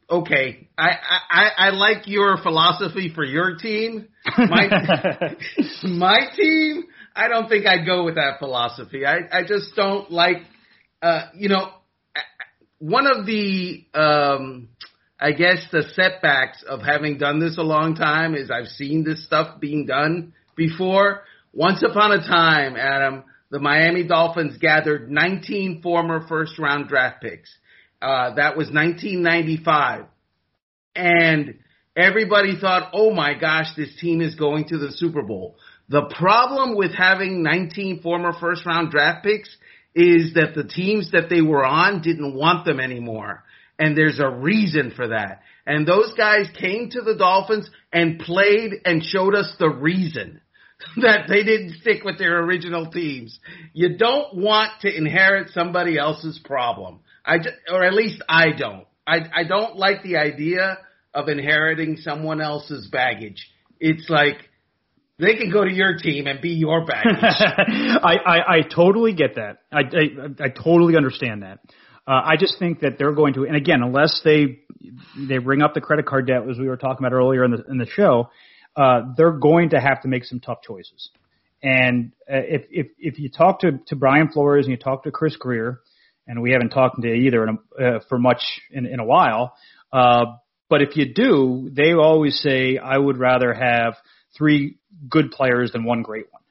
okay, 0.09 0.69
I, 0.77 0.89
I 1.29 1.49
I 1.57 1.69
like 1.71 2.07
your 2.07 2.37
philosophy 2.41 3.11
for 3.13 3.23
your 3.23 3.57
team. 3.57 4.07
My 4.37 5.35
my 5.83 6.19
team, 6.35 6.83
I 7.15 7.27
don't 7.27 7.49
think 7.49 7.65
I'd 7.67 7.85
go 7.85 8.05
with 8.05 8.15
that 8.15 8.39
philosophy. 8.39 9.05
I 9.05 9.19
I 9.31 9.43
just 9.43 9.75
don't 9.75 10.11
like, 10.11 10.37
uh, 11.01 11.27
you 11.35 11.49
know, 11.49 11.71
one 12.79 13.05
of 13.07 13.25
the 13.25 13.85
um, 13.93 14.69
I 15.19 15.33
guess 15.33 15.65
the 15.71 15.83
setbacks 15.93 16.63
of 16.67 16.81
having 16.81 17.17
done 17.17 17.39
this 17.39 17.57
a 17.57 17.63
long 17.63 17.95
time 17.95 18.33
is 18.33 18.49
I've 18.49 18.67
seen 18.67 19.03
this 19.03 19.23
stuff 19.23 19.59
being 19.59 19.85
done 19.85 20.33
before. 20.55 21.21
Once 21.53 21.83
upon 21.83 22.11
a 22.11 22.19
time, 22.19 22.75
Adam, 22.75 23.23
the 23.51 23.59
Miami 23.59 24.03
Dolphins 24.03 24.57
gathered 24.57 25.11
19 25.11 25.81
former 25.81 26.25
first 26.27 26.57
round 26.57 26.87
draft 26.87 27.21
picks. 27.21 27.53
Uh, 28.01 28.33
that 28.35 28.57
was 28.57 28.71
1995. 28.71 30.05
And 30.95 31.59
everybody 31.95 32.59
thought, 32.59 32.89
oh 32.93 33.11
my 33.11 33.37
gosh, 33.37 33.67
this 33.75 33.95
team 33.99 34.21
is 34.21 34.35
going 34.35 34.69
to 34.69 34.77
the 34.77 34.91
Super 34.91 35.21
Bowl. 35.21 35.57
The 35.91 36.03
problem 36.17 36.77
with 36.77 36.93
having 36.93 37.43
19 37.43 38.01
former 38.01 38.31
first 38.31 38.65
round 38.65 38.91
draft 38.91 39.25
picks 39.25 39.49
is 39.93 40.35
that 40.35 40.53
the 40.55 40.63
teams 40.63 41.11
that 41.11 41.29
they 41.29 41.41
were 41.41 41.65
on 41.65 42.01
didn't 42.01 42.33
want 42.33 42.65
them 42.65 42.79
anymore. 42.79 43.43
And 43.77 43.97
there's 43.97 44.21
a 44.21 44.29
reason 44.29 44.93
for 44.95 45.09
that. 45.09 45.41
And 45.65 45.85
those 45.85 46.13
guys 46.13 46.47
came 46.57 46.91
to 46.91 47.01
the 47.01 47.15
Dolphins 47.15 47.69
and 47.91 48.19
played 48.19 48.71
and 48.85 49.03
showed 49.03 49.35
us 49.35 49.53
the 49.59 49.69
reason 49.69 50.39
that 51.01 51.25
they 51.27 51.43
didn't 51.43 51.81
stick 51.81 52.05
with 52.05 52.17
their 52.17 52.39
original 52.39 52.89
teams. 52.89 53.37
You 53.73 53.97
don't 53.97 54.37
want 54.37 54.71
to 54.83 54.97
inherit 54.97 55.49
somebody 55.49 55.99
else's 55.99 56.39
problem. 56.39 57.01
I 57.25 57.39
just, 57.39 57.55
or 57.69 57.83
at 57.83 57.93
least 57.93 58.21
I 58.29 58.53
don't. 58.57 58.85
I 59.05 59.19
I 59.35 59.43
don't 59.43 59.75
like 59.75 60.03
the 60.03 60.17
idea 60.17 60.77
of 61.13 61.27
inheriting 61.27 61.97
someone 61.97 62.39
else's 62.39 62.87
baggage. 62.87 63.45
It's 63.79 64.09
like 64.09 64.37
they 65.21 65.35
can 65.35 65.51
go 65.51 65.63
to 65.63 65.71
your 65.71 65.97
team 65.97 66.27
and 66.27 66.41
be 66.41 66.49
your 66.49 66.85
baggage. 66.85 67.17
I, 67.21 68.15
I 68.25 68.55
I 68.57 68.61
totally 68.61 69.13
get 69.13 69.35
that. 69.35 69.59
I 69.71 69.79
I, 69.79 70.45
I 70.45 70.49
totally 70.49 70.97
understand 70.97 71.43
that. 71.43 71.59
Uh, 72.07 72.21
I 72.25 72.35
just 72.37 72.57
think 72.57 72.79
that 72.79 72.97
they're 72.97 73.13
going 73.13 73.35
to, 73.35 73.43
and 73.43 73.55
again, 73.55 73.83
unless 73.83 74.21
they 74.23 74.59
they 75.15 75.37
bring 75.37 75.61
up 75.61 75.75
the 75.75 75.81
credit 75.81 76.07
card 76.07 76.27
debt 76.27 76.41
as 76.49 76.57
we 76.57 76.67
were 76.67 76.77
talking 76.77 77.05
about 77.05 77.15
earlier 77.15 77.43
in 77.45 77.51
the 77.51 77.63
in 77.69 77.77
the 77.77 77.85
show, 77.85 78.29
uh, 78.75 79.01
they're 79.15 79.37
going 79.37 79.69
to 79.69 79.79
have 79.79 80.01
to 80.01 80.07
make 80.07 80.25
some 80.25 80.39
tough 80.39 80.59
choices. 80.67 81.11
And 81.61 82.11
uh, 82.29 82.37
if 82.37 82.65
if 82.71 82.87
if 82.97 83.19
you 83.19 83.29
talk 83.29 83.59
to 83.59 83.79
to 83.87 83.95
Brian 83.95 84.31
Flores 84.31 84.65
and 84.65 84.71
you 84.71 84.77
talk 84.77 85.03
to 85.03 85.11
Chris 85.11 85.35
Grier, 85.35 85.81
and 86.27 86.41
we 86.41 86.51
haven't 86.51 86.69
talked 86.69 86.99
to 86.99 87.07
either 87.07 87.43
in 87.43 87.57
a, 87.79 87.83
uh, 87.83 87.99
for 88.09 88.17
much 88.17 88.41
in, 88.71 88.87
in 88.87 88.99
a 88.99 89.05
while, 89.05 89.53
uh, 89.93 90.25
but 90.69 90.81
if 90.81 90.95
you 90.95 91.13
do, 91.13 91.69
they 91.71 91.93
always 91.93 92.39
say 92.39 92.79
I 92.79 92.97
would 92.97 93.17
rather 93.19 93.53
have 93.53 93.95
three 94.35 94.79
good 95.09 95.31
players 95.31 95.71
than 95.71 95.83
one 95.83 96.01
great 96.01 96.27
one. 96.31 96.41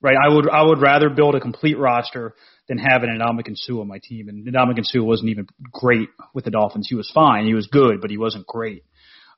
Right? 0.00 0.16
I 0.16 0.32
would 0.32 0.48
I 0.48 0.62
would 0.62 0.80
rather 0.80 1.10
build 1.10 1.34
a 1.34 1.40
complete 1.40 1.76
roster 1.76 2.34
than 2.68 2.78
have 2.78 3.02
an 3.02 3.08
Ndamukong 3.08 3.56
Suh 3.56 3.80
on 3.80 3.88
my 3.88 3.98
team. 4.02 4.28
And 4.28 4.46
Ndamukong 4.46 4.84
wasn't 5.04 5.30
even 5.30 5.48
great 5.72 6.08
with 6.34 6.44
the 6.44 6.50
Dolphins. 6.50 6.86
He 6.88 6.94
was 6.94 7.10
fine. 7.12 7.46
He 7.46 7.54
was 7.54 7.66
good, 7.66 8.00
but 8.00 8.10
he 8.10 8.18
wasn't 8.18 8.46
great. 8.46 8.84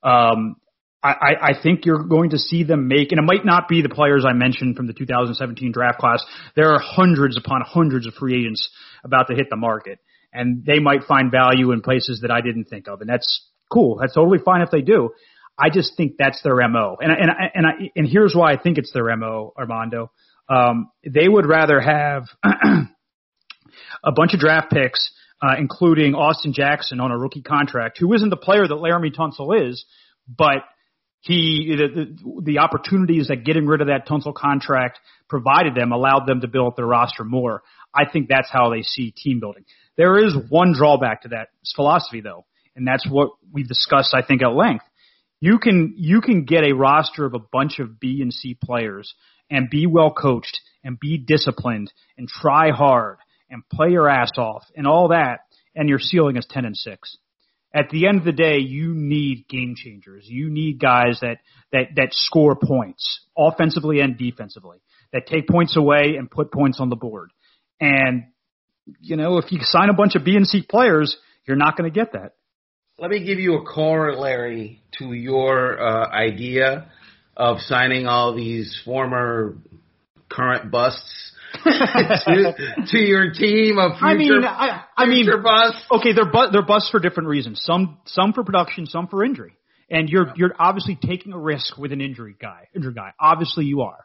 Um, 0.03 0.57
I, 1.03 1.35
I 1.41 1.63
think 1.63 1.87
you're 1.87 2.03
going 2.03 2.31
to 2.31 2.39
see 2.39 2.63
them 2.63 2.87
make, 2.87 3.11
and 3.11 3.19
it 3.19 3.25
might 3.25 3.47
not 3.47 3.69
be 3.69 3.81
the 3.81 3.89
players 3.89 4.27
I 4.29 4.35
mentioned 4.35 4.77
from 4.77 4.87
the 4.87 4.93
2017 4.93 5.73
draft 5.73 5.99
class. 5.99 6.23
There 6.57 6.73
are 6.73 6.79
hundreds 6.79 7.39
upon 7.39 7.63
hundreds 7.63 8.07
of 8.07 8.13
free 8.15 8.39
agents 8.39 8.69
about 9.03 9.29
to 9.29 9.35
hit 9.35 9.47
the 9.49 9.57
market, 9.57 9.99
and 10.31 10.63
they 10.67 10.79
might 10.79 11.05
find 11.05 11.31
value 11.31 11.73
in 11.73 11.81
places 11.81 12.21
that 12.21 12.31
I 12.31 12.43
didn't 12.43 12.67
think 12.67 12.87
of, 12.87 13.01
and 13.01 13.09
that's 13.09 13.49
cool. 13.73 13.97
That's 13.99 14.13
totally 14.13 14.41
fine 14.45 14.61
if 14.61 14.71
they 14.71 14.83
do. 14.83 15.11
I 15.59 15.71
just 15.71 15.97
think 15.97 16.15
that's 16.19 16.43
their 16.43 16.57
mo, 16.69 16.97
and 17.01 17.13
and 17.13 17.31
and 17.55 17.67
I, 17.67 17.91
and 17.95 18.09
here's 18.09 18.35
why 18.35 18.53
I 18.53 18.57
think 18.57 18.79
it's 18.79 18.93
their 18.93 19.15
mo, 19.17 19.53
Armando. 19.59 20.11
Um, 20.49 20.91
they 21.05 21.29
would 21.29 21.47
rather 21.47 21.81
have 21.81 22.25
a 22.43 24.13
bunch 24.13 24.35
of 24.35 24.41
draft 24.41 24.71
picks, 24.71 25.13
uh, 25.43 25.55
including 25.59 26.15
Austin 26.15 26.53
Jackson 26.53 26.99
on 27.01 27.13
a 27.13 27.19
rookie 27.19 27.43
contract, 27.43 27.99
who 27.99 28.13
isn't 28.15 28.31
the 28.31 28.37
player 28.37 28.67
that 28.67 28.75
Laremy 28.75 29.15
Tunsil 29.15 29.71
is, 29.71 29.85
but 30.27 30.65
he 31.21 31.77
the, 31.77 31.89
the, 31.89 32.43
the 32.53 32.59
opportunities 32.59 33.29
that 33.29 33.45
getting 33.45 33.67
rid 33.67 33.81
of 33.81 33.89
that 33.89 34.09
Tunsil 34.09 34.35
contract 34.35 34.99
provided 35.29 35.75
them 35.75 35.93
allowed 35.93 36.27
them 36.27 36.41
to 36.41 36.49
build 36.49 36.75
their 36.77 36.87
roster 36.87 37.25
more. 37.25 37.63
I 37.95 38.05
think 38.11 38.29
that's 38.29 38.49
how 38.51 38.71
they 38.71 38.83
see 38.83 39.13
team 39.13 39.41
building. 39.41 39.65
There 39.97 40.19
is 40.19 40.35
one 40.49 40.73
drawback 40.73 41.23
to 41.23 41.29
that 41.29 41.49
philosophy 41.77 42.23
though, 42.23 42.47
and 42.75 42.87
that's 42.87 43.07
what 43.09 43.31
we've 43.53 43.69
discussed 43.69 44.15
I 44.15 44.23
think 44.23 44.43
at 44.43 44.53
length. 44.55 44.85
You 45.41 45.59
can 45.59 45.95
you 45.97 46.21
can 46.21 46.45
get 46.45 46.65
a 46.65 46.75
roster 46.75 47.25
of 47.25 47.35
a 47.35 47.39
bunch 47.39 47.79
of 47.79 47.99
B 47.99 48.21
and 48.21 48.33
C 48.33 48.57
players 48.63 49.15
and 49.51 49.71
be 49.71 49.87
well 49.87 50.13
coached 50.13 50.61
and 50.85 51.01
be 51.01 51.19
disciplined 51.19 51.93
and 52.17 52.29
try 52.29 52.71
hard 52.71 53.19
and 53.49 53.69
play 53.69 53.91
your 53.91 54.09
ass 54.09 54.33
off 54.37 54.65
and 54.77 54.87
all 54.87 55.09
that 55.09 55.41
and 55.75 55.89
your 55.89 55.99
ceiling 55.99 56.37
is 56.37 56.47
10 56.51 56.65
and 56.65 56.77
6 56.77 57.17
at 57.73 57.91
the 57.91 58.07
end 58.09 58.19
of 58.19 58.25
the 58.25 58.33
day, 58.33 58.59
you 58.59 58.95
need 58.95 59.47
game 59.49 59.75
changers. 59.77 60.25
You 60.27 60.51
need 60.51 60.81
guys 60.81 61.19
that, 61.21 61.39
that, 61.73 61.95
that 61.97 62.09
score 62.11 62.57
points 62.57 63.21
offensively 63.39 64.01
and 64.01 64.19
defensively, 64.19 64.79
that 65.13 65.27
take 65.27 65.47
points 65.49 65.77
away 65.77 66.17
and 66.19 66.31
put 66.31 66.53
points 66.53 66.81
on 66.81 66.89
the 66.89 66.97
board. 66.97 67.31
And, 67.81 68.25
you 69.01 69.17
know, 69.17 69.39
if 69.39 69.53
you 69.53 69.61
sign 69.63 69.89
a 69.89 69.95
bunch 69.95 70.17
of 70.17 70.25
B 70.25 70.35
and 70.35 70.47
C 70.47 70.63
players, 70.69 71.17
you're 71.47 71.57
not 71.57 71.77
going 71.77 71.91
to 71.91 71.97
get 71.97 72.13
that. 72.13 72.35
Let 73.01 73.11
me 73.11 73.25
give 73.25 73.39
you 73.39 73.55
a 73.55 73.65
corollary 73.65 74.83
to 74.99 75.15
your 75.15 75.81
uh, 75.81 76.11
idea 76.11 76.91
of 77.35 77.61
signing 77.61 78.07
all 78.07 78.35
these 78.35 78.79
former 78.85 79.57
current 80.29 80.71
busts 80.71 81.33
to, 81.65 82.55
to, 82.89 82.99
your 82.99 83.33
team 83.33 83.79
of 83.79 83.93
future, 83.93 84.05
I 84.05 84.15
mean, 84.17 84.45
I, 84.45 84.85
I 84.99 85.07
mean, 85.07 85.27
busts. 85.43 85.83
Okay, 85.91 86.13
they're 86.13 86.31
bu- 86.31 86.51
they're 86.53 86.67
busts 86.67 86.91
for 86.91 87.01
different 87.01 87.31
reasons. 87.31 87.63
Some 87.65 87.97
some 88.05 88.35
for 88.35 88.45
production, 88.45 88.85
some 88.85 89.09
for 89.09 89.25
injury. 89.25 89.57
And 89.89 90.11
you're 90.11 90.27
yeah. 90.27 90.33
you're 90.37 90.55
obviously 90.59 90.99
taking 91.03 91.33
a 91.33 91.39
risk 91.39 91.79
with 91.79 91.93
an 91.93 92.03
injury 92.03 92.37
guy, 92.39 92.69
injury 92.77 92.93
guy. 92.93 93.15
Obviously, 93.19 93.65
you 93.65 93.81
are. 93.81 94.05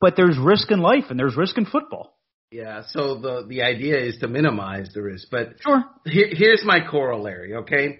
But 0.00 0.14
there's 0.16 0.38
risk 0.38 0.70
in 0.70 0.80
life, 0.80 1.04
and 1.10 1.18
there's 1.18 1.36
risk 1.36 1.58
in 1.58 1.66
football. 1.66 2.15
Yeah. 2.50 2.82
So 2.88 3.18
the 3.18 3.44
the 3.48 3.62
idea 3.62 3.98
is 3.98 4.18
to 4.18 4.28
minimize 4.28 4.90
the 4.94 5.02
risk. 5.02 5.28
But 5.30 5.54
sure. 5.60 5.84
Here, 6.04 6.28
here's 6.30 6.64
my 6.64 6.80
corollary. 6.88 7.54
Okay. 7.56 7.98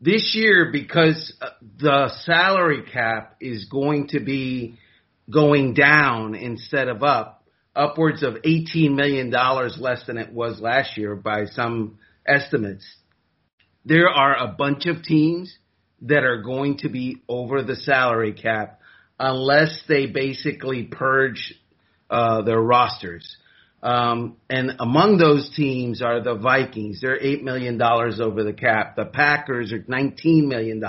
This 0.00 0.34
year, 0.34 0.70
because 0.72 1.32
uh, 1.40 1.50
the 1.78 2.10
salary 2.24 2.82
cap 2.92 3.36
is 3.40 3.66
going 3.66 4.08
to 4.08 4.20
be 4.20 4.78
going 5.30 5.74
down 5.74 6.34
instead 6.34 6.88
of 6.88 7.04
up, 7.04 7.44
upwards 7.74 8.24
of 8.24 8.34
$18 8.34 8.94
million 8.94 9.30
less 9.30 10.04
than 10.06 10.18
it 10.18 10.32
was 10.32 10.60
last 10.60 10.96
year 10.96 11.14
by 11.14 11.46
some 11.46 11.98
estimates. 12.26 12.84
There 13.84 14.08
are 14.08 14.36
a 14.36 14.48
bunch 14.48 14.86
of 14.86 15.02
teams 15.02 15.56
that 16.02 16.24
are 16.24 16.42
going 16.42 16.78
to 16.78 16.88
be 16.88 17.22
over 17.28 17.62
the 17.62 17.76
salary 17.76 18.32
cap 18.32 18.80
unless 19.20 19.84
they 19.88 20.06
basically 20.06 20.82
purge 20.82 21.54
uh, 22.10 22.42
their 22.42 22.60
rosters. 22.60 23.36
Um, 23.82 24.36
and 24.48 24.76
among 24.78 25.18
those 25.18 25.52
teams 25.56 26.02
are 26.02 26.22
the 26.22 26.34
Vikings. 26.34 27.00
They're 27.00 27.18
$8 27.18 27.42
million 27.42 27.80
over 27.82 28.44
the 28.44 28.52
cap. 28.52 28.94
The 28.94 29.06
Packers 29.06 29.72
are 29.72 29.80
$19 29.80 30.46
million 30.46 30.82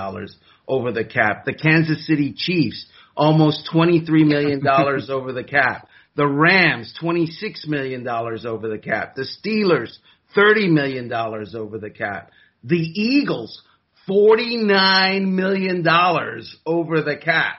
over 0.68 0.92
the 0.92 1.04
cap. 1.04 1.44
The 1.44 1.54
Kansas 1.54 2.06
City 2.06 2.34
Chiefs, 2.36 2.86
almost 3.16 3.68
$23 3.72 4.06
million 4.26 4.62
over 5.10 5.32
the 5.32 5.44
cap. 5.44 5.88
The 6.14 6.26
Rams, 6.26 6.94
$26 7.02 7.66
million 7.66 8.06
over 8.06 8.68
the 8.68 8.78
cap. 8.78 9.16
The 9.16 9.26
Steelers, 9.26 9.96
$30 10.36 10.70
million 10.70 11.12
over 11.12 11.78
the 11.78 11.90
cap. 11.90 12.30
The 12.62 12.76
Eagles, 12.76 13.60
$49 14.08 15.28
million 15.32 15.84
over 16.64 17.02
the 17.02 17.16
cap. 17.16 17.56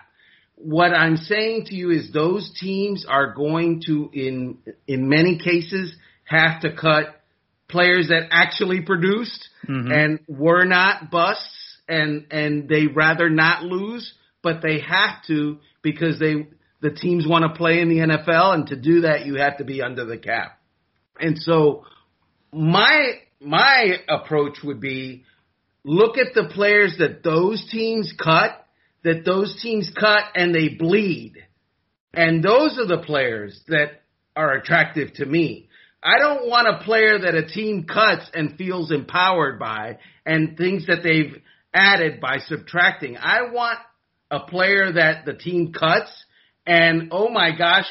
What 0.56 0.94
I'm 0.94 1.18
saying 1.18 1.66
to 1.66 1.76
you 1.76 1.92
is 1.92 2.12
those 2.12 2.52
teams 2.60 3.06
are 3.08 3.34
going 3.34 3.82
to, 3.88 4.10
in, 4.14 4.58
in 4.88 5.10
many 5.10 5.38
cases, 5.38 5.96
have 6.24 6.62
to 6.62 6.76
cut 6.76 7.22
players 7.68 8.08
that 8.08 8.30
actually 8.32 8.82
produced 8.82 9.50
mm-hmm. 9.68 9.92
and 9.92 10.20
were 10.28 10.66
not 10.66 11.12
busts 11.12 11.78
and, 11.88 12.28
and 12.32 12.70
they 12.70 12.88
rather 12.88 13.30
not 13.30 13.64
lose, 13.64 14.14
but 14.42 14.62
they 14.62 14.80
have 14.80 15.24
to 15.28 15.60
because 15.82 16.20
they, 16.20 16.48
the 16.82 16.92
teams 16.92 17.28
want 17.28 17.44
to 17.44 17.58
play 17.58 17.80
in 17.80 17.90
the 17.90 17.98
NFL, 17.98 18.54
and 18.54 18.68
to 18.68 18.76
do 18.76 19.02
that, 19.02 19.26
you 19.26 19.36
have 19.36 19.58
to 19.58 19.64
be 19.64 19.82
under 19.82 20.06
the 20.06 20.18
cap. 20.18 20.60
And 21.20 21.38
so, 21.38 21.86
my 22.52 23.14
my 23.42 23.98
approach 24.08 24.58
would 24.64 24.80
be 24.80 25.24
look 25.84 26.18
at 26.18 26.34
the 26.34 26.50
players 26.54 26.96
that 27.00 27.24
those 27.24 27.66
teams 27.72 28.14
cut, 28.22 28.65
that 29.06 29.24
those 29.24 29.58
teams 29.62 29.90
cut, 29.98 30.24
and 30.36 30.54
they 30.54 30.68
bleed, 30.68 31.36
and 32.14 32.44
those 32.44 32.78
are 32.78 32.88
the 32.88 33.04
players 33.06 33.58
that 33.70 34.02
are 34.36 34.54
attractive 34.54 35.14
to 35.14 35.26
me. 35.26 35.70
I 36.04 36.20
don't 36.20 36.48
want 36.48 36.68
a 36.68 36.84
player 36.84 37.18
that 37.20 37.34
a 37.34 37.48
team 37.48 37.86
cuts 37.86 38.30
and 38.34 38.58
feels 38.58 38.92
empowered 38.92 39.58
by 39.58 39.98
and 40.26 40.58
things 40.58 40.86
that 40.88 41.02
they've 41.04 41.42
added 41.74 42.20
by 42.20 42.38
subtracting. 42.46 43.18
I 43.18 43.52
want 43.52 43.80
a 44.30 44.42
player 44.42 44.92
that 44.92 45.26
the 45.26 45.34
team 45.34 45.74
cuts 45.74 46.12
and 46.68 47.10
oh 47.12 47.30
my 47.30 47.56
gosh, 47.58 47.86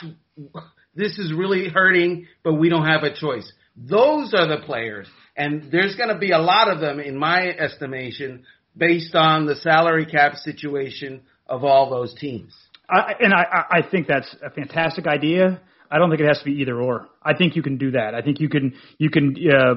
this 0.94 1.18
is 1.18 1.32
really 1.32 1.68
hurting, 1.68 2.26
but 2.42 2.54
we 2.54 2.68
don't 2.68 2.86
have 2.86 3.02
a 3.02 3.14
choice. 3.14 3.50
Those 3.76 4.34
are 4.34 4.48
the 4.48 4.64
players. 4.64 5.08
And 5.36 5.70
there's 5.70 5.96
going 5.96 6.10
to 6.10 6.18
be 6.18 6.30
a 6.30 6.38
lot 6.38 6.68
of 6.68 6.80
them, 6.80 7.00
in 7.00 7.16
my 7.16 7.48
estimation, 7.48 8.44
based 8.76 9.14
on 9.14 9.46
the 9.46 9.56
salary 9.56 10.06
cap 10.06 10.36
situation 10.36 11.22
of 11.46 11.64
all 11.64 11.90
those 11.90 12.14
teams. 12.14 12.52
I, 12.88 13.14
and 13.20 13.32
I, 13.32 13.64
I 13.70 13.82
think 13.88 14.06
that's 14.06 14.34
a 14.44 14.50
fantastic 14.50 15.06
idea. 15.06 15.60
I 15.90 15.98
don't 15.98 16.10
think 16.10 16.20
it 16.20 16.26
has 16.26 16.38
to 16.38 16.44
be 16.44 16.52
either 16.60 16.80
or. 16.80 17.08
I 17.22 17.34
think 17.34 17.56
you 17.56 17.62
can 17.62 17.78
do 17.78 17.92
that. 17.92 18.14
I 18.14 18.22
think 18.22 18.40
you 18.40 18.48
can 18.48 18.74
you 18.98 19.10
can 19.10 19.34
uh, 19.48 19.74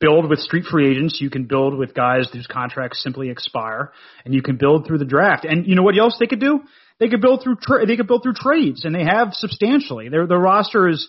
build 0.00 0.28
with 0.28 0.38
street 0.40 0.64
free 0.64 0.90
agents. 0.90 1.20
You 1.20 1.30
can 1.30 1.44
build 1.44 1.76
with 1.76 1.94
guys 1.94 2.28
whose 2.32 2.46
contracts 2.46 3.02
simply 3.02 3.30
expire, 3.30 3.92
and 4.24 4.34
you 4.34 4.42
can 4.42 4.56
build 4.56 4.86
through 4.86 4.98
the 4.98 5.04
draft. 5.04 5.44
And 5.44 5.66
you 5.66 5.74
know 5.74 5.82
what 5.82 5.98
else 5.98 6.16
they 6.18 6.26
could 6.26 6.40
do? 6.40 6.60
They 6.98 7.08
could 7.08 7.20
build 7.20 7.42
through 7.42 7.56
tra- 7.60 7.86
they 7.86 7.96
could 7.96 8.06
build 8.06 8.22
through 8.22 8.34
trades, 8.34 8.84
and 8.84 8.94
they 8.94 9.04
have 9.04 9.32
substantially. 9.32 10.08
Their 10.08 10.26
their 10.26 10.38
roster 10.38 10.88
is 10.88 11.08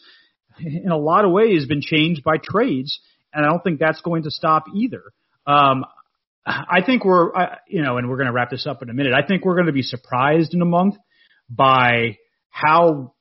in 0.60 0.91
a 0.91 0.98
lot 0.98 1.26
of 1.26 1.32
ways 1.32 1.65
been 1.65 1.82
changed 1.82 2.24
by 2.24 2.38
trades, 2.38 3.00
and 3.34 3.46
I 3.46 3.50
don't 3.50 3.63
think 3.63 3.80
that's 3.80 4.02
going 4.02 4.24
to 4.24 4.32
stop 4.32 4.65
either. 4.76 5.04
Um, 5.48 5.86
I 6.46 6.82
think 6.86 7.06
we're, 7.06 7.32
you 7.68 7.84
know, 7.84 7.98
and 7.98 8.10
we're 8.10 8.18
going 8.18 8.28
to 8.28 8.34
wrap 8.34 8.50
this 8.50 8.66
up 8.66 8.82
in 8.82 8.90
a 8.90 8.94
minute. 8.94 9.14
I 9.14 9.26
think 9.26 9.46
we're 9.46 9.56
going 9.56 9.68
to 9.68 9.74
be 9.74 9.84
surprised 9.84 10.54
in 10.54 10.62
a 10.62 10.66
month 10.66 10.96
by 11.50 12.18
how 12.50 13.14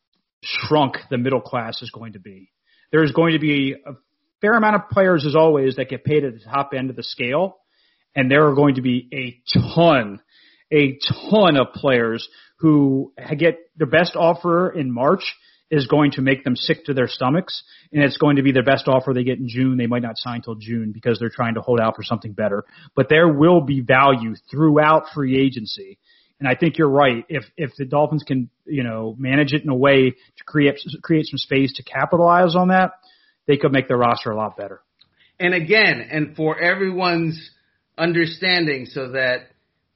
shrunk 0.42 0.96
the 1.10 1.18
middle 1.18 1.40
class 1.40 1.82
is 1.82 1.90
going 1.90 2.14
to 2.14 2.20
be. 2.20 2.50
There's 2.92 3.12
going 3.12 3.34
to 3.34 3.38
be 3.38 3.74
a 3.74 3.92
fair 4.40 4.54
amount 4.54 4.76
of 4.76 4.88
players, 4.88 5.26
as 5.26 5.36
always, 5.36 5.76
that 5.76 5.90
get 5.90 6.04
paid 6.04 6.24
at 6.24 6.32
the 6.32 6.40
top 6.40 6.70
end 6.74 6.88
of 6.88 6.96
the 6.96 7.02
scale, 7.02 7.58
and 8.16 8.30
there 8.30 8.48
are 8.48 8.54
going 8.54 8.76
to 8.76 8.82
be 8.82 9.08
a 9.12 9.38
ton, 9.76 10.20
a 10.72 10.98
ton 11.30 11.56
of 11.56 11.74
players 11.74 12.26
who 12.60 13.12
get 13.38 13.58
their 13.76 13.86
best 13.86 14.16
offer 14.16 14.70
in 14.70 14.92
March 14.92 15.22
is 15.70 15.86
going 15.86 16.10
to 16.12 16.20
make 16.20 16.42
them 16.42 16.56
sick 16.56 16.84
to 16.86 16.94
their 16.94 17.06
stomachs, 17.06 17.62
and 17.92 18.02
it's 18.02 18.18
going 18.18 18.36
to 18.36 18.42
be 18.42 18.52
their 18.52 18.64
best 18.64 18.88
offer 18.88 19.14
they 19.14 19.22
get 19.22 19.38
in 19.38 19.48
June. 19.48 19.76
They 19.76 19.86
might 19.86 20.02
not 20.02 20.18
sign 20.18 20.42
till 20.42 20.56
June 20.56 20.92
because 20.92 21.18
they're 21.18 21.30
trying 21.30 21.54
to 21.54 21.60
hold 21.60 21.80
out 21.80 21.96
for 21.96 22.02
something 22.02 22.32
better. 22.32 22.64
But 22.96 23.08
there 23.08 23.28
will 23.28 23.60
be 23.60 23.80
value 23.80 24.34
throughout 24.50 25.04
free 25.14 25.40
agency. 25.40 25.98
And 26.40 26.48
I 26.48 26.54
think 26.54 26.78
you're 26.78 26.88
right. 26.88 27.24
If 27.28 27.44
if 27.56 27.70
the 27.76 27.84
Dolphins 27.84 28.24
can, 28.26 28.48
you 28.64 28.82
know, 28.82 29.14
manage 29.18 29.52
it 29.52 29.62
in 29.62 29.68
a 29.68 29.74
way 29.74 30.10
to 30.10 30.44
create 30.44 30.80
create 31.02 31.26
some 31.26 31.38
space 31.38 31.74
to 31.74 31.82
capitalize 31.82 32.56
on 32.56 32.68
that, 32.68 32.92
they 33.46 33.58
could 33.58 33.72
make 33.72 33.88
their 33.88 33.98
roster 33.98 34.30
a 34.30 34.36
lot 34.36 34.56
better. 34.56 34.80
And 35.38 35.54
again, 35.54 36.00
and 36.10 36.34
for 36.36 36.58
everyone's 36.58 37.50
understanding, 37.96 38.86
so 38.86 39.12
that 39.12 39.50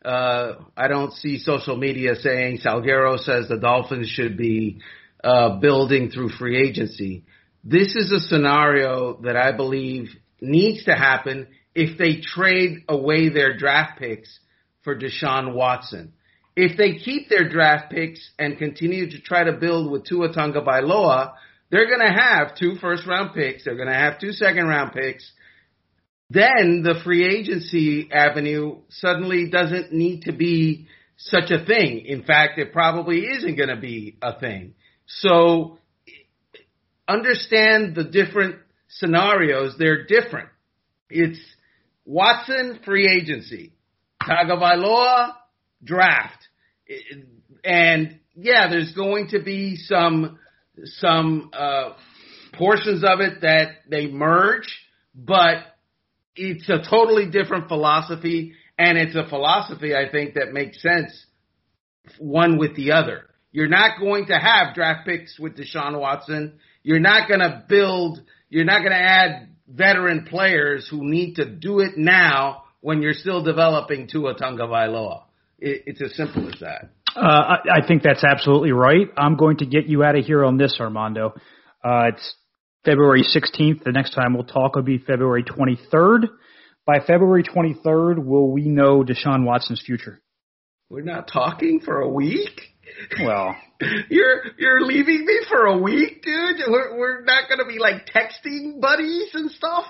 uh, 0.04 0.56
I 0.76 0.88
don't 0.88 1.12
see 1.14 1.38
social 1.38 1.76
media 1.76 2.14
saying 2.14 2.58
Salguero 2.58 3.18
says 3.18 3.48
the 3.48 3.58
Dolphins 3.58 4.08
should 4.08 4.36
be 4.36 4.80
uh, 5.24 5.56
building 5.58 6.10
through 6.10 6.28
free 6.28 6.68
agency. 6.68 7.24
This 7.64 7.96
is 7.96 8.12
a 8.12 8.20
scenario 8.20 9.20
that 9.22 9.36
I 9.36 9.52
believe 9.52 10.10
needs 10.40 10.84
to 10.84 10.94
happen 10.94 11.48
if 11.74 11.96
they 11.96 12.20
trade 12.20 12.84
away 12.88 13.30
their 13.30 13.56
draft 13.56 13.98
picks 13.98 14.38
for 14.82 14.94
Deshaun 14.94 15.54
Watson. 15.54 16.12
If 16.56 16.76
they 16.76 16.98
keep 16.98 17.28
their 17.28 17.48
draft 17.48 17.90
picks 17.90 18.30
and 18.38 18.58
continue 18.58 19.10
to 19.10 19.20
try 19.20 19.44
to 19.44 19.52
build 19.52 19.90
with 19.90 20.04
Tua 20.04 20.32
Tagovailoa, 20.32 21.32
they're 21.70 21.88
going 21.88 22.06
to 22.06 22.20
have 22.20 22.54
two 22.56 22.76
first 22.80 23.06
round 23.06 23.34
picks. 23.34 23.64
They're 23.64 23.76
going 23.76 23.88
to 23.88 23.94
have 23.94 24.20
two 24.20 24.32
second 24.32 24.66
round 24.66 24.92
picks. 24.92 25.28
Then 26.30 26.82
the 26.84 27.00
free 27.02 27.24
agency 27.26 28.08
avenue 28.12 28.82
suddenly 28.90 29.50
doesn't 29.50 29.92
need 29.92 30.22
to 30.22 30.32
be 30.32 30.86
such 31.16 31.50
a 31.50 31.64
thing. 31.64 32.04
In 32.06 32.22
fact, 32.24 32.58
it 32.58 32.72
probably 32.72 33.20
isn't 33.20 33.56
going 33.56 33.68
to 33.70 33.80
be 33.80 34.16
a 34.22 34.38
thing. 34.38 34.74
So 35.06 35.78
understand 37.06 37.94
the 37.94 38.04
different 38.04 38.56
scenarios. 38.88 39.74
They're 39.78 40.04
different. 40.06 40.48
It's 41.10 41.38
Watson 42.04 42.80
free 42.84 43.08
agency, 43.08 43.72
Tagovailoa 44.22 45.34
draft, 45.82 46.48
and 47.64 48.18
yeah, 48.34 48.68
there's 48.68 48.92
going 48.94 49.28
to 49.28 49.40
be 49.42 49.76
some 49.76 50.38
some 50.84 51.50
uh, 51.52 51.90
portions 52.54 53.04
of 53.04 53.20
it 53.20 53.42
that 53.42 53.76
they 53.88 54.08
merge, 54.08 54.68
but 55.14 55.58
it's 56.36 56.68
a 56.68 56.82
totally 56.88 57.30
different 57.30 57.68
philosophy, 57.68 58.54
and 58.78 58.98
it's 58.98 59.14
a 59.14 59.28
philosophy 59.28 59.94
I 59.94 60.10
think 60.10 60.34
that 60.34 60.52
makes 60.52 60.82
sense 60.82 61.26
one 62.18 62.58
with 62.58 62.76
the 62.76 62.92
other. 62.92 63.30
You're 63.54 63.68
not 63.68 64.00
going 64.00 64.26
to 64.26 64.36
have 64.36 64.74
draft 64.74 65.06
picks 65.06 65.38
with 65.38 65.56
Deshaun 65.56 65.96
Watson. 66.00 66.58
You're 66.82 66.98
not 66.98 67.28
going 67.28 67.38
to 67.38 67.62
build, 67.68 68.20
you're 68.48 68.64
not 68.64 68.80
going 68.80 68.90
to 68.90 68.98
add 68.98 69.48
veteran 69.68 70.26
players 70.28 70.88
who 70.90 71.08
need 71.08 71.36
to 71.36 71.48
do 71.48 71.78
it 71.78 71.92
now 71.96 72.64
when 72.80 73.00
you're 73.00 73.12
still 73.14 73.44
developing 73.44 74.08
Tua 74.08 74.34
Tagovailoa. 74.34 75.22
It, 75.60 75.84
it's 75.86 76.02
as 76.02 76.16
simple 76.16 76.48
as 76.48 76.58
that. 76.62 76.90
Uh, 77.14 77.20
I, 77.20 77.78
I 77.78 77.86
think 77.86 78.02
that's 78.02 78.24
absolutely 78.24 78.72
right. 78.72 79.06
I'm 79.16 79.36
going 79.36 79.58
to 79.58 79.66
get 79.66 79.86
you 79.86 80.02
out 80.02 80.18
of 80.18 80.24
here 80.24 80.44
on 80.44 80.56
this, 80.56 80.76
Armando. 80.80 81.34
Uh, 81.84 82.08
it's 82.08 82.34
February 82.84 83.22
16th. 83.22 83.84
The 83.84 83.92
next 83.92 84.14
time 84.14 84.34
we'll 84.34 84.42
talk 84.42 84.74
will 84.74 84.82
be 84.82 84.98
February 84.98 85.44
23rd. 85.44 86.24
By 86.84 86.98
February 86.98 87.44
23rd, 87.44 88.18
will 88.18 88.50
we 88.50 88.62
know 88.62 89.04
Deshaun 89.04 89.44
Watson's 89.44 89.80
future? 89.80 90.20
We're 90.90 91.02
not 91.02 91.28
talking 91.32 91.78
for 91.78 92.00
a 92.00 92.08
week? 92.08 92.73
Well, 93.20 93.56
you're 94.08 94.42
you're 94.58 94.80
leaving 94.82 95.24
me 95.24 95.40
for 95.48 95.66
a 95.66 95.78
week, 95.78 96.22
dude. 96.22 96.62
We're 96.68 96.96
we're 96.96 97.24
not 97.24 97.48
gonna 97.48 97.66
be 97.66 97.78
like 97.78 98.06
texting 98.06 98.80
buddies 98.80 99.30
and 99.34 99.50
stuff. 99.50 99.86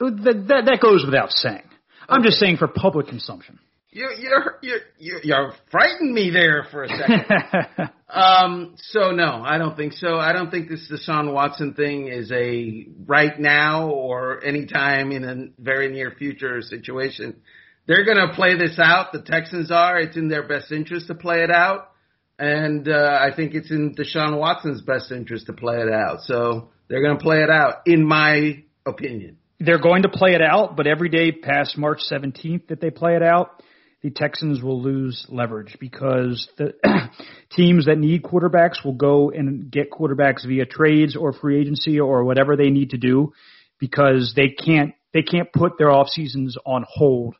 That 0.00 0.44
that, 0.48 0.64
that 0.66 0.78
goes 0.80 1.04
without 1.04 1.30
saying. 1.30 1.62
I'm 2.08 2.22
just 2.22 2.38
saying 2.38 2.58
for 2.58 2.68
public 2.68 3.08
consumption. 3.08 3.58
You 3.90 4.10
you're 4.18 4.58
you're 4.62 4.80
you're, 4.98 5.20
you're 5.22 5.52
frightened 5.70 6.12
me 6.12 6.30
there 6.30 6.66
for 6.70 6.84
a 6.84 6.88
second. 6.88 7.90
um. 8.10 8.74
So 8.76 9.12
no, 9.12 9.42
I 9.44 9.58
don't 9.58 9.76
think 9.76 9.94
so. 9.94 10.16
I 10.16 10.32
don't 10.32 10.50
think 10.50 10.68
this 10.68 10.90
Deshaun 10.92 11.32
Watson 11.32 11.74
thing 11.74 12.08
is 12.08 12.30
a 12.30 12.86
right 13.06 13.38
now 13.38 13.90
or 13.90 14.44
anytime 14.44 15.12
in 15.12 15.24
a 15.24 15.62
very 15.62 15.88
near 15.88 16.10
future 16.10 16.60
situation. 16.60 17.40
They're 17.86 18.04
going 18.04 18.16
to 18.16 18.34
play 18.34 18.58
this 18.58 18.80
out. 18.80 19.12
The 19.12 19.22
Texans 19.22 19.70
are. 19.70 20.00
It's 20.00 20.16
in 20.16 20.26
their 20.26 20.46
best 20.46 20.72
interest 20.72 21.06
to 21.06 21.14
play 21.14 21.44
it 21.44 21.52
out 21.52 21.92
and 22.38 22.88
uh, 22.88 23.18
I 23.20 23.34
think 23.34 23.54
it's 23.54 23.70
in 23.70 23.94
Deshaun 23.94 24.38
Watson's 24.38 24.82
best 24.82 25.10
interest 25.10 25.46
to 25.46 25.52
play 25.52 25.76
it 25.76 25.92
out. 25.92 26.20
So 26.22 26.70
they're 26.88 27.02
going 27.02 27.16
to 27.16 27.22
play 27.22 27.42
it 27.42 27.50
out, 27.50 27.82
in 27.86 28.06
my 28.06 28.62
opinion. 28.84 29.38
They're 29.58 29.80
going 29.80 30.02
to 30.02 30.10
play 30.10 30.34
it 30.34 30.42
out, 30.42 30.76
but 30.76 30.86
every 30.86 31.08
day 31.08 31.32
past 31.32 31.78
March 31.78 32.00
17th 32.10 32.68
that 32.68 32.80
they 32.80 32.90
play 32.90 33.16
it 33.16 33.22
out, 33.22 33.62
the 34.02 34.10
Texans 34.10 34.62
will 34.62 34.82
lose 34.82 35.26
leverage 35.30 35.78
because 35.80 36.46
the 36.58 36.74
teams 37.52 37.86
that 37.86 37.96
need 37.96 38.22
quarterbacks 38.22 38.84
will 38.84 38.92
go 38.92 39.30
and 39.30 39.70
get 39.70 39.90
quarterbacks 39.90 40.46
via 40.46 40.66
trades 40.66 41.16
or 41.16 41.32
free 41.32 41.58
agency 41.58 41.98
or 41.98 42.24
whatever 42.24 42.54
they 42.56 42.68
need 42.68 42.90
to 42.90 42.98
do 42.98 43.32
because 43.80 44.34
they 44.36 44.48
can't 44.48 44.92
they 45.14 45.22
can't 45.22 45.50
put 45.50 45.78
their 45.78 45.90
off 45.90 46.08
seasons 46.08 46.56
on 46.66 46.84
hold 46.86 47.34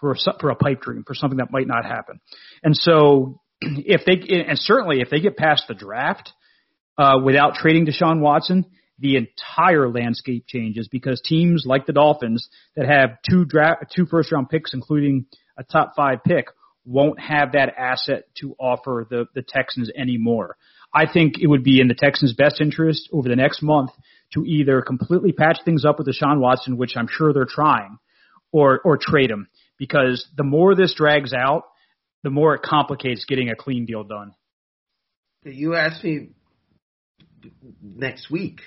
for 0.00 0.12
a, 0.12 0.16
for 0.40 0.50
a 0.50 0.56
pipe 0.56 0.80
dream 0.80 1.04
for 1.06 1.14
something 1.14 1.38
that 1.38 1.52
might 1.52 1.68
not 1.68 1.84
happen. 1.84 2.20
And 2.64 2.76
so 2.76 3.40
if 3.62 4.02
they 4.04 4.42
and 4.48 4.58
certainly 4.58 5.00
if 5.00 5.10
they 5.10 5.20
get 5.20 5.36
past 5.36 5.64
the 5.68 5.74
draft 5.74 6.32
uh, 6.98 7.18
without 7.22 7.54
trading 7.54 7.86
Deshaun 7.86 8.20
Watson, 8.20 8.64
the 8.98 9.16
entire 9.16 9.88
landscape 9.88 10.44
changes 10.46 10.88
because 10.88 11.20
teams 11.20 11.64
like 11.66 11.86
the 11.86 11.92
Dolphins 11.92 12.48
that 12.76 12.86
have 12.86 13.18
two 13.28 13.44
draft 13.44 13.92
two 13.94 14.06
first 14.06 14.32
round 14.32 14.48
picks, 14.48 14.74
including 14.74 15.26
a 15.58 15.64
top 15.64 15.94
five 15.96 16.22
pick, 16.24 16.46
won't 16.84 17.18
have 17.20 17.52
that 17.52 17.74
asset 17.76 18.24
to 18.40 18.54
offer 18.58 19.06
the 19.08 19.26
the 19.34 19.42
Texans 19.46 19.90
anymore. 19.96 20.56
I 20.92 21.10
think 21.10 21.34
it 21.40 21.46
would 21.46 21.62
be 21.62 21.80
in 21.80 21.88
the 21.88 21.94
Texans' 21.94 22.34
best 22.34 22.60
interest 22.60 23.08
over 23.12 23.28
the 23.28 23.36
next 23.36 23.62
month 23.62 23.90
to 24.34 24.44
either 24.44 24.82
completely 24.82 25.32
patch 25.32 25.58
things 25.64 25.84
up 25.84 25.98
with 25.98 26.08
Deshaun 26.08 26.40
Watson, 26.40 26.76
which 26.76 26.96
I'm 26.96 27.08
sure 27.08 27.32
they're 27.32 27.46
trying, 27.46 27.98
or 28.52 28.80
or 28.84 28.98
trade 29.00 29.30
him 29.30 29.48
because 29.78 30.26
the 30.36 30.44
more 30.44 30.74
this 30.74 30.94
drags 30.94 31.32
out, 31.32 31.64
the 32.22 32.30
more 32.30 32.54
it 32.54 32.62
complicates 32.62 33.24
getting 33.24 33.48
a 33.48 33.56
clean 33.56 33.86
deal 33.86 34.04
done. 34.04 34.34
You 35.44 35.74
asked 35.74 36.04
me 36.04 36.30
next 37.82 38.30
week. 38.30 38.60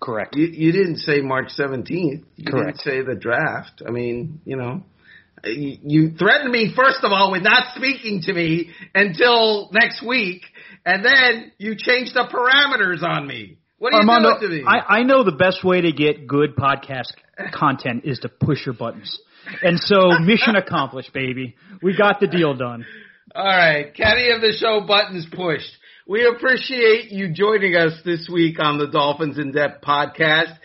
Correct. 0.00 0.36
You, 0.36 0.46
you 0.46 0.72
didn't 0.72 0.98
say 0.98 1.20
March 1.20 1.50
17th. 1.58 1.88
You 2.36 2.44
Correct. 2.46 2.78
didn't 2.78 2.80
say 2.80 3.02
the 3.02 3.18
draft. 3.18 3.82
I 3.86 3.90
mean, 3.90 4.40
you 4.44 4.56
know, 4.56 4.82
you, 5.44 5.78
you 5.82 6.10
threatened 6.16 6.50
me, 6.50 6.72
first 6.74 6.98
of 7.02 7.12
all, 7.12 7.32
with 7.32 7.42
not 7.42 7.74
speaking 7.74 8.22
to 8.22 8.32
me 8.32 8.70
until 8.94 9.70
next 9.72 10.06
week, 10.06 10.42
and 10.84 11.04
then 11.04 11.52
you 11.58 11.76
changed 11.76 12.14
the 12.14 12.26
parameters 12.32 13.02
on 13.02 13.26
me. 13.26 13.58
What 13.78 13.92
are 13.92 14.00
Armando, 14.00 14.34
you 14.34 14.40
doing 14.40 14.50
to 14.50 14.64
me? 14.64 14.64
I, 14.66 14.98
I 14.98 15.02
know 15.02 15.22
the 15.22 15.32
best 15.32 15.62
way 15.62 15.82
to 15.82 15.92
get 15.92 16.26
good 16.26 16.56
podcast 16.56 17.12
content 17.52 18.04
is 18.04 18.18
to 18.20 18.28
push 18.28 18.64
your 18.64 18.74
buttons. 18.74 19.20
And 19.62 19.78
so, 19.78 20.18
mission 20.20 20.56
accomplished, 20.56 21.12
baby. 21.12 21.56
We 21.82 21.96
got 21.96 22.20
the 22.20 22.26
deal 22.26 22.54
done. 22.54 22.84
All 23.34 23.44
right, 23.44 23.94
Caddy 23.94 24.30
of 24.30 24.40
the 24.40 24.52
Show 24.58 24.86
buttons 24.86 25.26
pushed. 25.32 25.70
We 26.08 26.24
appreciate 26.26 27.10
you 27.10 27.32
joining 27.32 27.74
us 27.74 27.92
this 28.04 28.28
week 28.32 28.60
on 28.60 28.78
the 28.78 28.86
Dolphins 28.86 29.38
in 29.38 29.52
Depth 29.52 29.84
podcast. 29.84 30.56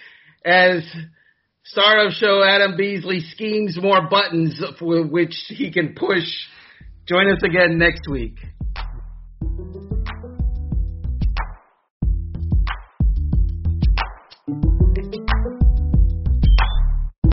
as 0.45 0.83
star 1.63 2.05
of 2.05 2.13
show 2.13 2.43
Adam 2.43 2.77
Beasley 2.77 3.21
schemes 3.21 3.77
more 3.81 4.07
buttons 4.09 4.61
for 4.77 5.03
which 5.05 5.33
he 5.47 5.71
can 5.71 5.95
push. 5.95 6.27
Join 7.07 7.27
us 7.31 7.41
again 7.43 7.77
next 7.77 8.01
week. 8.09 8.37